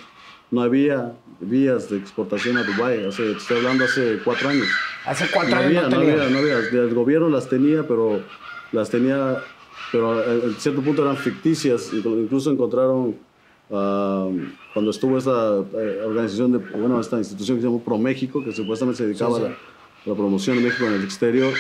[0.54, 4.68] No había vías de exportación a Dubái, hace, estoy hablando hace cuatro años.
[5.04, 8.22] Hace cuatro años no, había, no había, El gobierno las tenía, pero
[8.72, 9.38] las tenía,
[9.92, 11.92] pero en cierto punto eran ficticias.
[11.92, 13.16] Incluso encontraron,
[13.72, 14.30] ah,
[14.76, 19.00] cuando estuvo esta eh, organización, de, bueno, esta institución que se llamó ProMéxico, que supuestamente
[19.00, 19.42] se dedicaba A,
[20.06, 21.52] la, promoción de México en el exterior,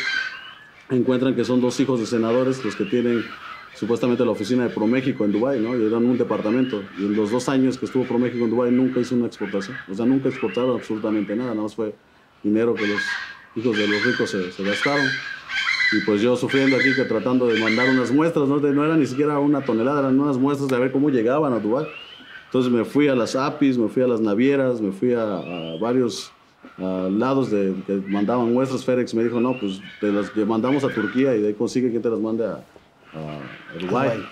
[0.92, 3.26] encuentran que son dos hijos de senadores los que tienen
[3.76, 5.76] supuestamente la oficina de ProMéxico en Dubái, ¿no?
[5.78, 6.84] Y eran un departamento.
[6.98, 9.76] Y en los dos años que estuvo ProMéxico en Dubái nunca hizo una exportación.
[9.90, 11.94] O sea, nunca exportaron absolutamente nada, nada más fue
[12.44, 13.02] dinero que los
[13.56, 15.06] hijos de los ricos se, gastaron.
[15.92, 19.06] Y pues yo sufriendo aquí que tratando de mandar unas muestras, no, no era ni
[19.06, 21.88] siquiera una tonelada, eran unas muestras de ver cómo llegaban a Dubái.
[22.46, 25.42] Entonces me fui a las APIs, me fui a las navieras, me fui a,
[25.82, 26.32] varios
[26.78, 28.86] lados de, que mandaban muestras.
[28.86, 32.02] FedEx me dijo, no, pues te las mandamos a Turquía y de ahí consigue quien
[32.02, 32.64] te las mande a,
[33.16, 34.24] a, Dubái.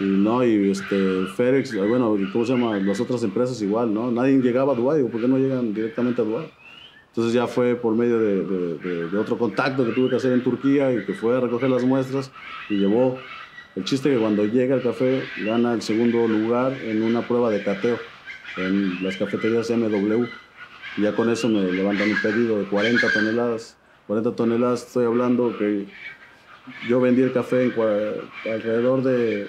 [0.00, 2.76] Y no, y este, FedEx, bueno, ¿cómo se llama?
[2.78, 4.12] Las otras empresas igual, ¿no?
[4.12, 6.50] Nadie llegaba a Dubái, ¿por qué no llegan directamente a Dubái?
[7.08, 8.44] Entonces ya fue por medio de,
[9.08, 11.82] de, otro contacto que tuve que hacer en Turquía y que fue a recoger las
[11.82, 12.30] muestras
[12.68, 13.18] y llevó
[13.74, 17.62] el chiste que cuando llega el café gana el segundo lugar en una prueba de
[17.62, 17.98] cateo
[18.56, 20.26] en las cafeterías MW.
[20.96, 23.76] Y ya con eso me levantan un pedido de 40 toneladas.
[24.06, 25.86] 40 toneladas, estoy hablando que
[26.88, 27.72] yo vendí el café en
[28.52, 29.48] alrededor de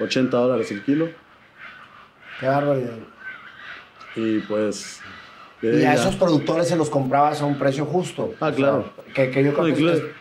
[0.00, 1.08] 80 dólares el kilo.
[2.40, 2.98] Qué barbaridad.
[4.16, 5.00] Y pues
[5.60, 8.32] y a esos productores se los comprabas a un precio justo.
[8.40, 8.92] Ah, claro.
[9.12, 9.52] que, yo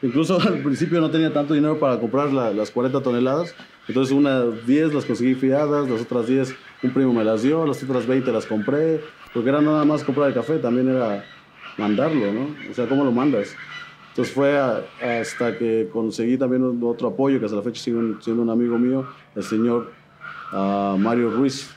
[0.01, 3.53] incluso, al principio no tenía tanto dinero para comprar las 40 toneladas.
[3.88, 7.82] Entonces unas 10 las conseguí fiadas, las otras 10 un primo me las dio, las
[7.84, 9.01] otras 20 las compré.
[9.34, 11.24] Porque era nada más comprar el café, también era
[11.78, 12.55] mandarlo, ¿no?
[12.72, 13.55] O sea, ¿cómo lo mandas?
[14.18, 18.49] Entonces fue hasta que conseguí también otro apoyo, que hasta la fecha sigue siendo un
[18.49, 19.05] amigo mío,
[19.36, 19.91] el señor
[20.51, 21.70] ah, Mario Ruiz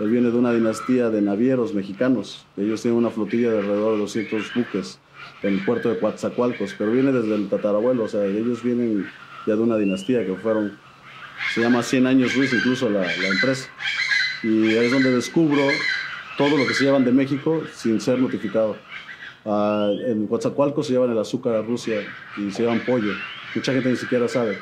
[0.00, 2.46] él viene de una dinastía de navieros mexicanos.
[2.56, 4.98] Ellos tienen una flotilla de alrededor de 200 buques
[5.44, 9.08] en el puerto de Coatzacoalcos, pero viene desde el tatarabuelo, o sea, ellos vienen
[9.46, 10.76] ya de una dinastía que fueron,
[11.54, 13.68] se llama 100 años Ruiz incluso la, empresa.
[14.42, 15.62] Y ahí es donde descubro
[16.36, 18.76] todo lo que se llevan de México sin ser notificado.
[19.46, 22.00] Ah, en Coatzacoalcos se llevan el azúcar a Rusia
[22.36, 23.12] y se llevan pollo.
[23.54, 24.58] Mucha gente ni siquiera sabe.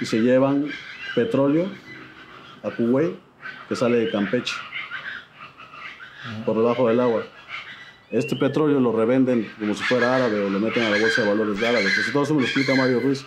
[0.00, 0.66] Y se llevan
[1.14, 1.66] petróleo
[2.62, 3.16] a Kuwait
[3.68, 4.54] que sale de Campeche,
[6.44, 7.24] por debajo del agua.
[8.10, 11.28] Este petróleo lo revenden como si fuera árabe o lo meten a la bolsa de
[11.28, 11.84] valores de árabe.
[11.84, 13.24] Entonces, todo eso me lo explica Mario Ruiz.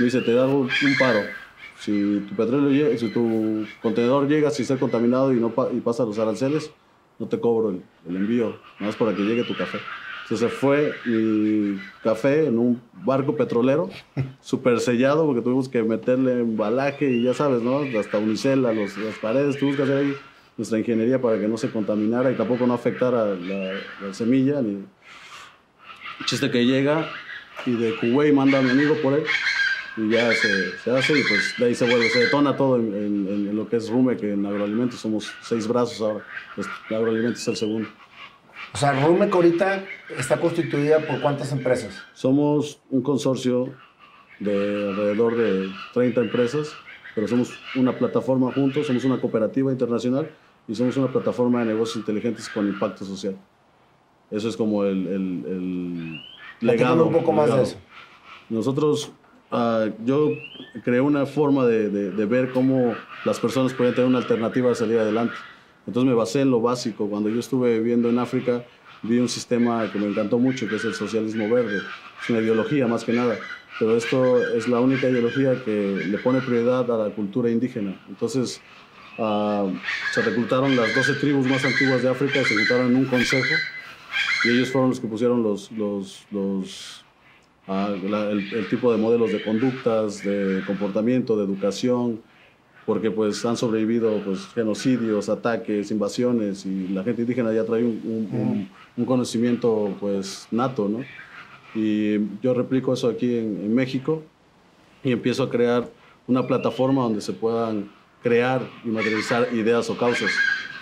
[0.00, 1.20] Me dice, te da un, paro.
[1.78, 6.04] Si tu petróleo llega, si tu contenedor llega sin ser contaminado y, no y pasa
[6.04, 6.72] los aranceles,
[7.20, 9.78] no te cobro el, el envío, nada más para que llegue tu café.
[10.28, 13.88] Se fue mi café en un barco petrolero,
[14.42, 17.80] súper sellado, porque tuvimos que meterle embalaje y ya sabes, ¿no?
[17.98, 20.14] Hasta unicela, los, las paredes, tuvimos que hacer ahí
[20.58, 24.60] nuestra ingeniería para que no se contaminara y tampoco no afectara la, semilla.
[24.60, 24.84] Ni...
[26.26, 27.08] chiste que llega
[27.64, 29.24] y de Kuwait manda a mi amigo por él
[29.96, 33.68] y ya se, hace y pues de ahí se vuelve, se detona todo en, lo
[33.68, 36.24] que es Rume, que en agroalimentos somos seis brazos ahora,
[36.54, 37.88] pues, agroalimentos es el segundo.
[38.74, 39.84] O sea, Rumec ahorita
[40.18, 42.02] está constituida por cuántas empresas?
[42.14, 43.72] Somos un consorcio
[44.40, 46.72] de alrededor de 30 empresas,
[47.14, 50.30] pero somos una plataforma juntos, somos una cooperativa internacional
[50.68, 53.36] y somos una plataforma de negocios inteligentes con impacto social.
[54.30, 56.20] Eso es como el, el,
[56.60, 57.06] legado.
[57.06, 57.76] un poco más de eso.
[58.50, 59.10] Nosotros,
[59.50, 60.30] uh, yo
[60.84, 62.94] creé una forma de, de, de ver cómo
[63.24, 65.34] las personas pueden tener una alternativa de salir adelante.
[65.88, 67.08] Entonces me basé en lo básico.
[67.08, 68.62] Cuando yo estuve viviendo en África,
[69.02, 71.78] vi un sistema que me encantó mucho, que es el socialismo verde.
[72.22, 73.38] Es una ideología más que nada,
[73.78, 77.98] pero esto es la única ideología que le pone prioridad a la cultura indígena.
[78.06, 78.60] Entonces
[79.16, 79.72] uh,
[80.12, 83.54] se reclutaron las 12 tribus más antiguas de África, se juntaron en un consejo
[84.44, 87.02] y ellos fueron los que pusieron los, los, los
[87.66, 92.20] uh, el tipo de modelos de conductas, de comportamiento, de educación,
[92.88, 98.66] porque pues han sobrevivido pues, genocidios, ataques, invasiones y la gente indígena ya trae un,
[98.96, 101.00] un, conocimiento pues nato, ¿no?
[101.74, 104.22] Y yo replico eso aquí en, México
[105.04, 105.86] y empiezo a crear
[106.26, 107.90] una plataforma donde se puedan
[108.22, 110.30] crear y materializar ideas o causas.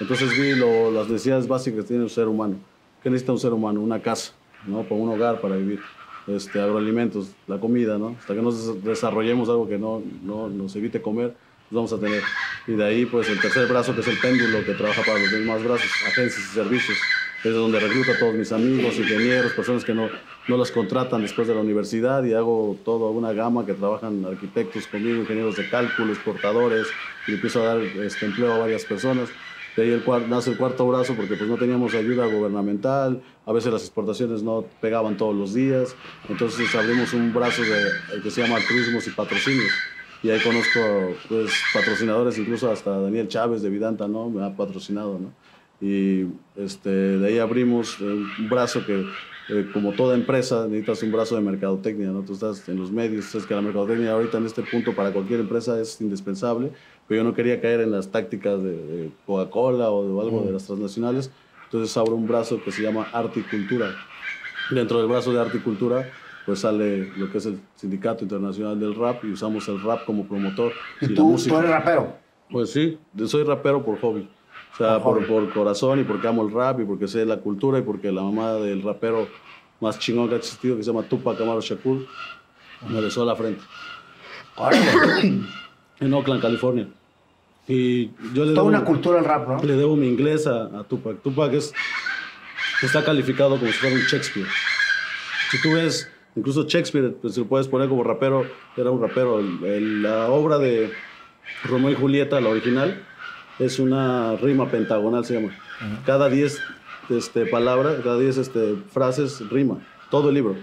[0.00, 2.54] Entonces vi lo, las necesidades básicas que tiene un ser humano.
[3.02, 3.80] ¿Qué necesita un ser humano?
[3.80, 4.32] Una casa,
[4.64, 4.84] ¿no?
[4.84, 5.80] Para un hogar para vivir.
[6.28, 8.14] Este, agroalimentos, la comida, ¿no?
[8.18, 11.34] Hasta que no desarrollemos algo que no, no nos evite comer,
[11.70, 12.22] vamos a tener.
[12.66, 15.30] Y de ahí, pues, el tercer brazo, que es el péndulo, que trabaja para los
[15.30, 16.98] demás brazos, agencias y servicios.
[17.44, 20.08] Es donde recluto a todos mis amigos, ingenieros, personas que no,
[20.48, 24.86] no las contratan después de la universidad y hago toda una gama que trabajan arquitectos
[24.86, 26.86] conmigo, ingenieros de cálculo, exportadores,
[27.28, 29.28] y empiezo a dar este, empleo a varias personas.
[29.76, 33.70] De ahí el nace el cuarto brazo porque pues no teníamos ayuda gubernamental, a veces
[33.70, 35.94] las exportaciones no pegaban todos los días,
[36.30, 39.72] entonces abrimos un brazo de, que se llama turismos y patrocinios
[40.26, 40.80] y ahí conozco
[41.28, 44.28] pues, patrocinadores, incluso hasta Daniel Chávez de Vidanta, ¿no?
[44.28, 45.32] Me ha patrocinado, ¿no?
[45.80, 49.04] Y este, de ahí abrimos un brazo que,
[49.50, 52.22] eh, como toda empresa, necesitas un brazo de mercadotecnia, ¿no?
[52.22, 55.38] Tú estás en los medios, sabes que la mercadotecnia ahorita en este punto para cualquier
[55.38, 56.72] empresa es indispensable,
[57.06, 60.66] pero yo no quería caer en las tácticas de, Coca-Cola o de algo de las
[60.66, 61.30] transnacionales,
[61.66, 63.94] entonces abro un brazo que se llama Arte y Cultura.
[64.72, 66.10] Dentro del brazo de Arte y Cultura
[66.46, 70.26] pues sale lo que es el Sindicato Internacional del Rap y usamos el rap como
[70.26, 70.72] promotor.
[71.00, 72.14] ¿Y, tú, tú eres rapero?
[72.48, 74.28] Pues sí, soy rapero por hobby.
[74.72, 77.78] O sea, por, por, corazón y porque amo el rap y porque sé la cultura
[77.78, 79.26] y porque la mamá del rapero
[79.80, 82.06] más chingón que ha existido, que se llama Tupac Amaru Shakur,
[82.88, 83.62] me besó a la frente.
[86.00, 86.88] en Oakland, California.
[87.66, 89.62] Y yo le Toda debo, una cultura el rap, ¿no?
[89.64, 91.22] Le debo mi inglés a, a Tupac.
[91.22, 91.72] Tupac es,
[92.82, 94.46] está calificado como si fuera un Shakespeare.
[95.50, 98.44] Si tú ves, incluso Shakespeare, pues, si lo puedes poner como rapero,
[98.76, 99.40] era un rapero.
[99.40, 100.92] El, el, la obra de
[101.64, 103.02] Romeo y Julieta, la original,
[103.58, 105.48] es una rima pentagonal, se llama.
[105.48, 106.04] Uh -huh.
[106.04, 106.60] Cada 10
[107.10, 109.78] este, palabras, cada 10 este, frases rima.
[110.10, 110.54] Todo el libro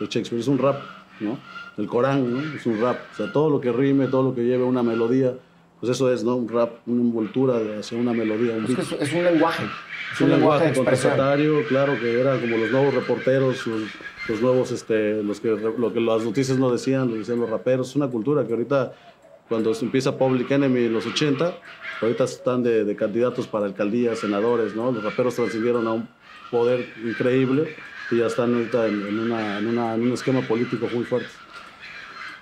[0.00, 0.80] de Shakespeare es un rap,
[1.20, 1.38] ¿no?
[1.76, 2.56] El Corán, ¿no?
[2.56, 2.98] Es un rap.
[3.12, 5.34] O sea, todo lo que rime, todo lo que lleve una melodía,
[5.80, 6.36] pues eso es, ¿no?
[6.36, 8.54] Un rap, una envoltura hacia una melodía.
[8.54, 9.64] Un es, que es, un lenguaje.
[10.12, 13.82] Es un, un lenguaje, lenguaje contestatario, claro, que era como los nuevos reporteros, los,
[14.28, 17.90] los nuevos, este, los que, lo que las noticias no decían, lo decían los raperos.
[17.90, 18.92] Es una cultura que ahorita,
[19.48, 21.54] cuando empieza Public Enemy en los 80,
[22.02, 24.90] ahorita están de, de candidatos para alcaldías, senadores, ¿no?
[24.90, 26.08] Los raperos transcendieron a un
[26.50, 27.74] poder increíble
[28.10, 31.28] y ya están ahorita en, en, una, en, una, en un esquema político muy fuerte.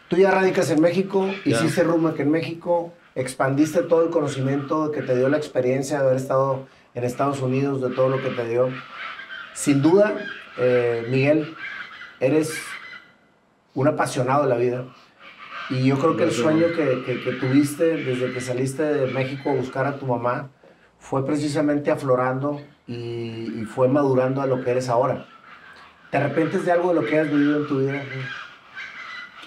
[0.09, 1.57] Tú ya radicas en México, ya.
[1.57, 6.17] hiciste Rumac en México, expandiste todo el conocimiento que te dio la experiencia de haber
[6.17, 8.69] estado en Estados Unidos, de todo lo que te dio.
[9.55, 10.15] Sin duda,
[10.59, 11.55] eh, Miguel,
[12.21, 12.57] eres
[13.75, 14.85] un apasionado de la vida.
[15.71, 19.51] Y yo creo que el sueño que, que, que, tuviste desde que saliste de México
[19.51, 20.51] a buscar a tu mamá
[20.99, 25.27] fue precisamente aflorando y, y fue madurando a lo que eres ahora.
[26.11, 28.03] ¿Te arrepientes de algo de lo que has vivido en tu vida?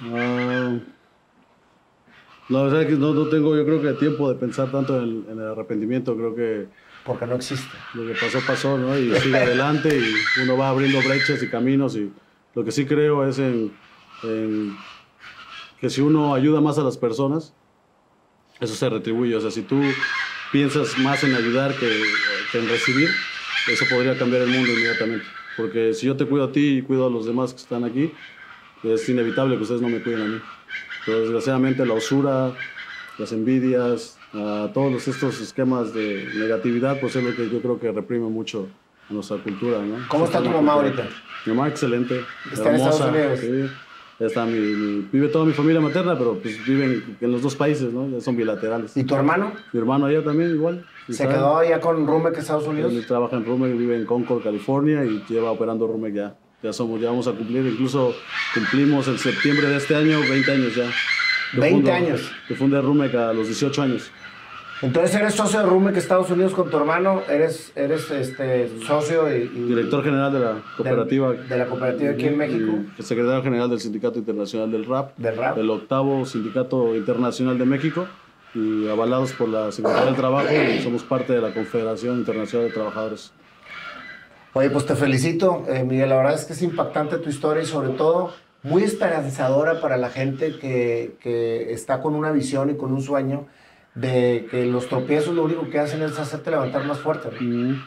[0.02, 0.80] Uh,
[2.50, 5.04] la verdad es que no, no, tengo, yo creo que tiempo de pensar tanto en
[5.04, 6.68] el, en el, arrepentimiento, creo que...
[7.04, 7.76] Porque no existe.
[7.94, 8.98] Lo que pasó, pasó, ¿no?
[8.98, 12.12] Y sigue adelante y uno va abriendo brechas y caminos y
[12.58, 13.72] lo que sí creo es en,
[14.24, 14.76] en,
[15.80, 17.54] que si uno ayuda más a las personas,
[18.60, 19.36] eso se retribuye.
[19.36, 19.80] O sea, si tú
[20.52, 21.88] piensas más en ayudar que,
[22.52, 23.10] que en recibir,
[23.72, 25.24] eso podría cambiar el mundo inmediatamente.
[25.56, 28.12] Porque si yo te cuido a ti y cuido a los demás que están aquí,
[28.84, 30.42] es inevitable que ustedes no me cuiden a mí.
[31.06, 32.56] Pero desgraciadamente la usura,
[33.20, 38.30] las envidias, todos estos esquemas de negatividad, pues es lo que yo creo que reprime
[38.30, 38.68] mucho
[39.10, 39.80] a nuestra cultura.
[39.80, 40.08] ¿no?
[40.08, 41.08] ¿Cómo está tu mamá ahorita?
[41.46, 43.10] Mi mamá excelente, ¿Está hermosa.
[43.10, 43.70] en Estados Unidos?
[43.70, 43.74] Sí.
[44.20, 47.94] Está mi, mi, vive toda mi familia materna, pero pues viven en los dos países,
[47.94, 48.10] ¿no?
[48.10, 48.98] Ya son bilaterales.
[48.98, 49.54] ¿Y tu hermano?
[49.72, 50.86] Mi hermano allá también igual.
[51.08, 52.92] ¿Se quedó allá con Rumek Estados Unidos?
[52.92, 57.00] Él trabaja en Rumek, vive en Concord, California y lleva operando Rumek ya ya somos,
[57.00, 58.16] ya vamos a cumplir, incluso
[58.54, 60.90] cumplimos en septiembre de este año 20 años ya.
[61.54, 62.32] Yo 20 fundo, años.
[62.50, 64.12] Yo fundé Rumec a los 18 años.
[64.82, 69.44] Entonces eres socio de Rumec Estados Unidos con tu hermano, eres, eres este, socio y,
[69.44, 71.32] y Director general de la cooperativa.
[71.32, 72.74] De, de la cooperativa aquí en México.
[73.00, 75.18] Secretario general del Sindicato Internacional del Rap.
[75.18, 75.58] Del Rap.
[75.58, 78.08] El octavo Sindicato Internacional de México.
[78.54, 82.74] Y avalados por la Secretaría del Trabajo, y somos parte de la Confederación Internacional de
[82.74, 83.32] Trabajadores.
[84.54, 86.10] Oye, pues te felicito, eh, Miguel.
[86.10, 90.10] La verdad es que es impactante tu historia y sobre todo muy esperanzadora para la
[90.10, 93.48] gente que, que, está con una visión y con un sueño
[93.98, 97.30] de que los tropiezos lo único que hacen es hacerte levantar más fuerte.
[97.32, 97.42] ¿no?
[97.42, 97.84] Mm.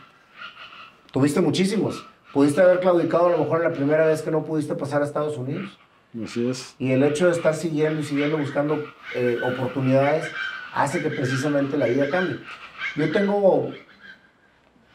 [1.12, 2.04] Tuviste muchísimos.
[2.32, 5.36] Pudiste haber claudicado a lo mejor la primera vez que no pudiste pasar a Estados
[5.36, 5.78] Unidos.
[6.24, 6.74] Así es.
[6.80, 8.84] Y el hecho de estar siguiendo y siguiendo buscando
[9.14, 10.28] eh, oportunidades
[10.74, 12.40] hace que precisamente la vida cambie.
[12.96, 13.70] Yo tengo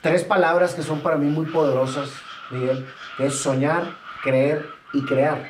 [0.01, 2.09] tres palabras que son para mí muy poderosas,
[2.51, 2.85] Miguel,
[3.17, 5.47] que es soñar, creer y crear.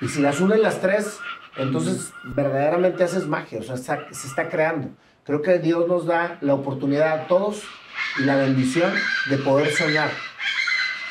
[0.00, 1.18] Y si las unes las tres,
[1.56, 4.90] entonces verdaderamente haces magia, o sea, está, se está creando.
[5.24, 7.62] Creo que Dios nos da la oportunidad a todos
[8.18, 8.92] y la bendición
[9.28, 10.10] de poder soñar.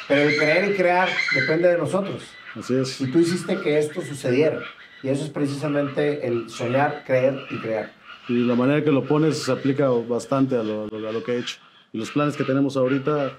[0.08, 2.24] Pero el creer y crear depende de nosotros.
[2.58, 3.02] Así es.
[3.02, 4.62] Y tú hiciste que esto sucediera.
[5.04, 7.92] Y eso es precisamente el soñar, creer y crear.
[8.28, 11.40] Y la manera que lo pones se aplica bastante a lo, a lo que he
[11.40, 11.58] hecho.
[11.92, 13.34] Y los planes que tenemos ahorita,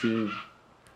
[0.00, 0.28] si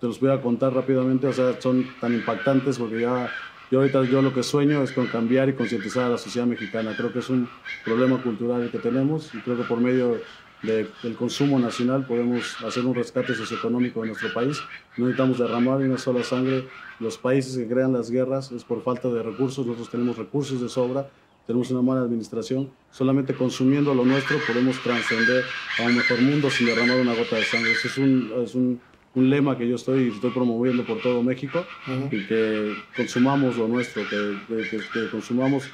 [0.01, 3.31] te los voy a contar rápidamente, o sea, son tan impactantes porque ya
[3.71, 6.95] yo ahorita yo lo que sueño es con cambiar y concientizar a la sociedad mexicana.
[6.97, 7.49] Creo que es un
[7.85, 10.19] problema cultural que tenemos y creo que por medio
[10.63, 14.59] de, del consumo nacional podemos hacer un rescate socioeconómico de nuestro país.
[14.97, 16.67] No necesitamos derramar una sola sangre.
[17.01, 19.67] Los países que crean las guerras es por falta de recursos.
[19.67, 21.09] Nosotros tenemos recursos de sobra
[21.47, 22.71] tenemos una mala administración.
[22.91, 25.45] Solamente consumiendo lo nuestro podemos trascender
[25.79, 27.73] a un mejor mundo sin derramar una gota de sangre.
[27.73, 28.81] Ese es un, es un,
[29.17, 32.13] un lema que yo estoy, estoy promoviendo por todo México uh -huh.
[32.13, 35.65] y que consumamos lo nuestro, que, que, que, consumamos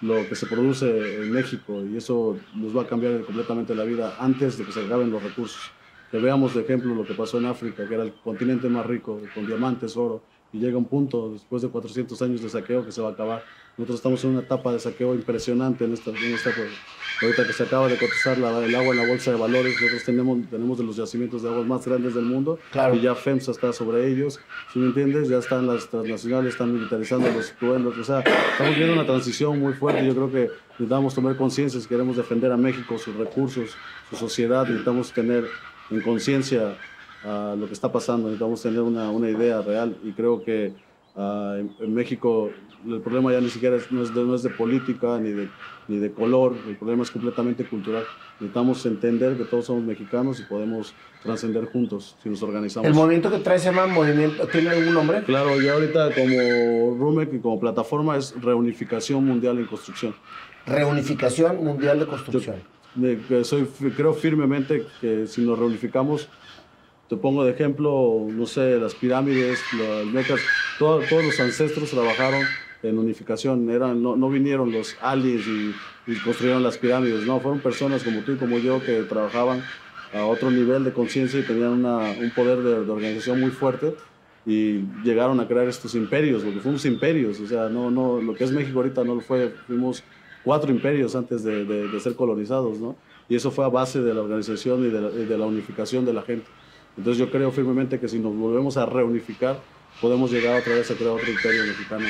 [0.00, 0.86] lo que se produce
[1.22, 4.84] en México y eso nos va a cambiar completamente la vida antes de que se
[4.84, 5.62] acaben los recursos.
[6.10, 9.20] Que veamos de ejemplo lo que pasó en África, que era el continente más rico,
[9.34, 10.22] con diamantes, oro,
[10.52, 13.42] y llega un punto después de 400 años de saqueo que se va a acabar.
[13.76, 16.50] Nosotros estamos en una etapa de saqueo impresionante en esta, en esta
[17.22, 20.04] ahorita que se acaba de cotizar la, el agua en la bolsa de valores, nosotros
[20.04, 22.58] tenemos, tenemos de los yacimientos de agua más grandes del mundo.
[22.92, 24.40] Y ya FEMSA está sobre ellos,
[24.72, 28.94] si me entiendes, ya están las transnacionales, están militarizando los pueblos, o sea, estamos viendo
[28.94, 32.98] una transición muy fuerte, yo creo que necesitamos tomar conciencia si queremos defender a México,
[32.98, 33.70] sus recursos,
[34.10, 35.46] su sociedad, necesitamos tener
[35.90, 36.76] en conciencia
[37.24, 39.96] uh, lo que está pasando, necesitamos tener una, una idea real.
[40.02, 40.72] Y creo que
[41.14, 42.50] uh, en, en México
[42.86, 45.48] el problema ya ni siquiera es, no, es de, no, es de, política ni de,
[45.88, 48.04] ni de color, el problema es completamente cultural.
[48.40, 52.88] Necesitamos entender que todos somos mexicanos y podemos trascender juntos si nos organizamos.
[52.88, 55.22] ¿El movimiento que trae se llama movimiento, tiene algún nombre?
[55.22, 60.14] Claro, ya ahorita como RUMEC y como plataforma es Reunificación Mundial en Construcción.
[60.66, 62.56] Reunificación Mundial de Construcción.
[62.94, 63.66] Yo, soy,
[63.96, 66.28] creo firmemente que si nos reunificamos
[67.08, 70.40] te pongo de ejemplo, no sé, las pirámides, los mecas,
[70.78, 72.42] todo, todos los ancestros trabajaron
[72.82, 75.74] en unificación, Eran, no, no vinieron los aliens y,
[76.24, 79.62] construyeron las pirámides, no, fueron personas como tú y como yo que trabajaban
[80.12, 83.94] a otro nivel de conciencia y tenían una, un poder de, organización muy fuerte
[84.44, 88.44] y llegaron a crear estos imperios, porque fuimos imperios, o sea, no, no, lo que
[88.44, 90.02] es México ahorita no lo fue, fuimos
[90.42, 92.96] cuatro imperios antes de ser colonizados, ¿no?
[93.28, 96.12] Y eso fue a base de la organización y de la, de la unificación de
[96.12, 96.46] la gente.
[96.96, 99.58] Entonces yo creo firmemente que si nos volvemos a reunificar,
[100.00, 102.04] podemos llegar otra vez a crear otro imperio mexicano.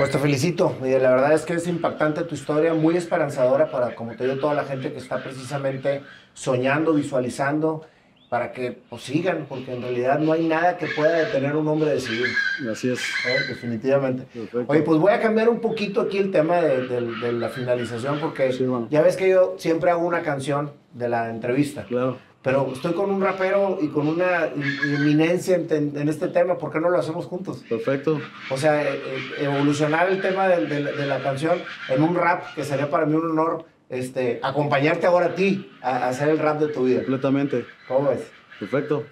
[0.00, 1.02] Pues te felicito, Miguel.
[1.02, 4.54] La verdad es que es impactante tu historia, muy esperanzadora para, como te digo, toda
[4.54, 6.00] la gente que está precisamente
[6.32, 7.84] soñando, visualizando,
[8.30, 11.90] para que pues, sigan, porque en realidad no hay nada que pueda detener un hombre
[11.90, 12.28] de seguir.
[12.72, 12.98] Así es.
[12.98, 13.40] ¿Eh?
[13.50, 14.22] Definitivamente.
[14.22, 14.64] Perfecto.
[14.68, 18.20] Oye, pues voy a cambiar un poquito aquí el tema de, de, de la finalización,
[18.20, 18.88] porque sí, bueno.
[18.90, 21.84] ya ves que yo siempre hago una canción de la entrevista.
[21.84, 26.72] Claro pero estoy con un rapero y con una inminencia en, en, este tema, ¿por
[26.72, 27.62] qué no lo hacemos juntos?
[27.68, 28.20] Perfecto.
[28.50, 28.98] O sea, e,
[29.38, 33.04] e, evolucionar el tema de, de, de, la canción en un rap, que sería para
[33.04, 36.84] mí un honor este, acompañarte ahora a ti a, a hacer el rap de tu
[36.84, 37.00] vida.
[37.00, 37.66] Completamente.
[37.86, 38.30] ¿Cómo ves?
[38.58, 39.04] Perfecto.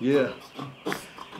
[0.00, 0.32] Yeah.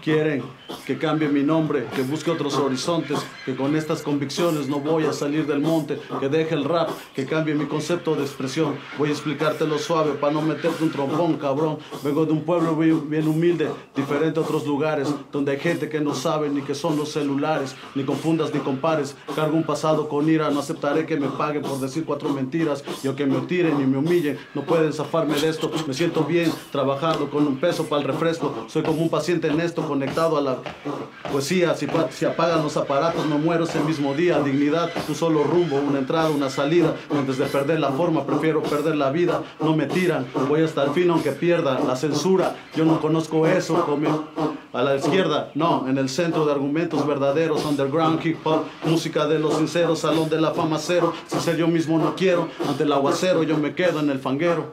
[0.02, 0.42] Quieren
[0.84, 5.12] que cambie mi nombre, que busque otros horizontes, que con estas convicciones no voy a
[5.12, 8.74] salir del monte, que deje el rap, que cambie mi concepto de expresión.
[8.98, 11.78] Voy a explicártelo suave para no meterte un trombón, cabrón.
[12.02, 16.14] Vengo de un pueblo bien humilde, diferente a otros lugares, donde hay gente que no
[16.16, 19.14] sabe ni qué son los celulares, ni confundas ni compares.
[19.36, 23.08] Cargo un pasado con ira, no aceptaré que me paguen por decir cuatro mentiras, y
[23.08, 25.70] o que me tiren y me humillen, no pueden zafarme de esto.
[25.86, 29.60] Me siento bien trabajando con un peso para el refresco, soy como un paciente en
[29.60, 30.56] esto, conectado a la
[31.30, 34.40] Poesía, si, si, apagan los aparatos, no muero ese mismo día.
[34.40, 36.94] Dignidad, un solo rumbo, una entrada, una salida.
[37.10, 39.42] Antes de perder la forma, prefiero perder la vida.
[39.60, 42.56] No me tiran, voy hasta el fin aunque pierda la censura.
[42.74, 44.28] Yo no conozco eso, como
[44.72, 49.38] a la izquierda, no, en el centro de argumentos verdaderos, underground, hip hop, música de
[49.38, 51.12] los sinceros, salón de la fama cero.
[51.26, 54.72] Si ser yo mismo no quiero, ante el aguacero yo me quedo en el fanguero.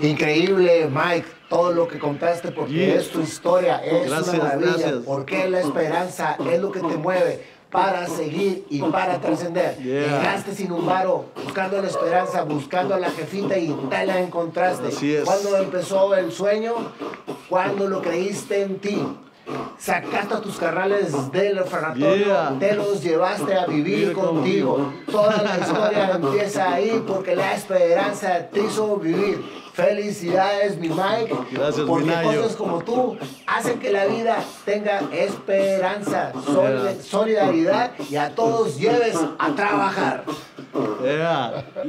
[0.00, 2.94] Increíble, Mike, todo lo que contaste, porque yeah.
[2.94, 4.72] es tu historia, es gracias, una maravilla.
[4.72, 4.94] Gracias.
[5.04, 9.76] Porque la esperanza es lo que te mueve para seguir y para trascender.
[9.78, 10.18] Yeah.
[10.18, 14.88] Llegaste sin un varo, buscando la esperanza, buscando a la jefita y te la encontraste.
[14.88, 15.24] Así es.
[15.24, 16.74] ¿Cuándo empezó el sueño?
[17.48, 19.02] ¿Cuándo lo creíste en ti?
[19.78, 22.56] sacaste a tus carnales del orfanatorio, yeah.
[22.58, 24.92] te los llevaste a vivir contigo.
[25.10, 29.42] Toda la historia empieza ahí porque la esperanza te hizo vivir.
[29.80, 31.34] Felicidades, mi Mike.
[31.52, 33.16] Gracias, porque mi cosas como tú
[33.46, 37.02] hacen que la vida tenga esperanza, sol Yeah.
[37.02, 40.24] solidaridad y a todos lleves a trabajar.
[41.02, 41.64] Yeah.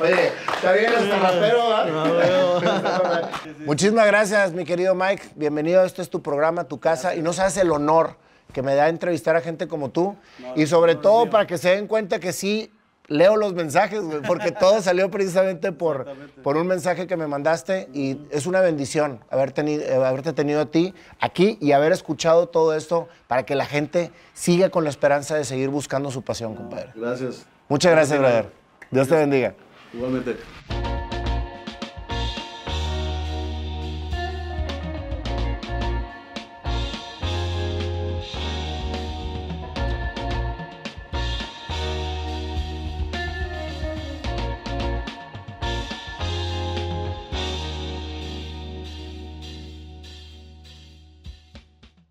[0.00, 3.30] Oye, está bien hasta rapero, ¿verdad?
[3.66, 5.22] Muchísimas gracias, mi querido Mike.
[5.34, 5.84] Bienvenido.
[5.84, 7.14] Este es tu programa, tu casa.
[7.14, 8.16] Y no sabes el honor
[8.52, 10.16] que me da entrevistar a gente como tú.
[10.54, 12.70] y sobre todo para que se den cuenta que sí
[13.08, 16.06] leo los mensajes, güey, porque todo salió precisamente por,
[16.42, 17.88] por un mensaje que me mandaste.
[17.92, 22.48] Y es una bendición haber tenido, eh, haberte tenido a ti aquí y haber escuchado
[22.48, 26.54] todo esto para que la gente siga con la esperanza de seguir buscando su pasión,
[26.54, 26.92] compadre.
[26.94, 27.46] Gracias.
[27.68, 28.50] Muchas gracias, brother.
[28.90, 29.54] Dios te bendiga.
[29.92, 30.36] Igualmente.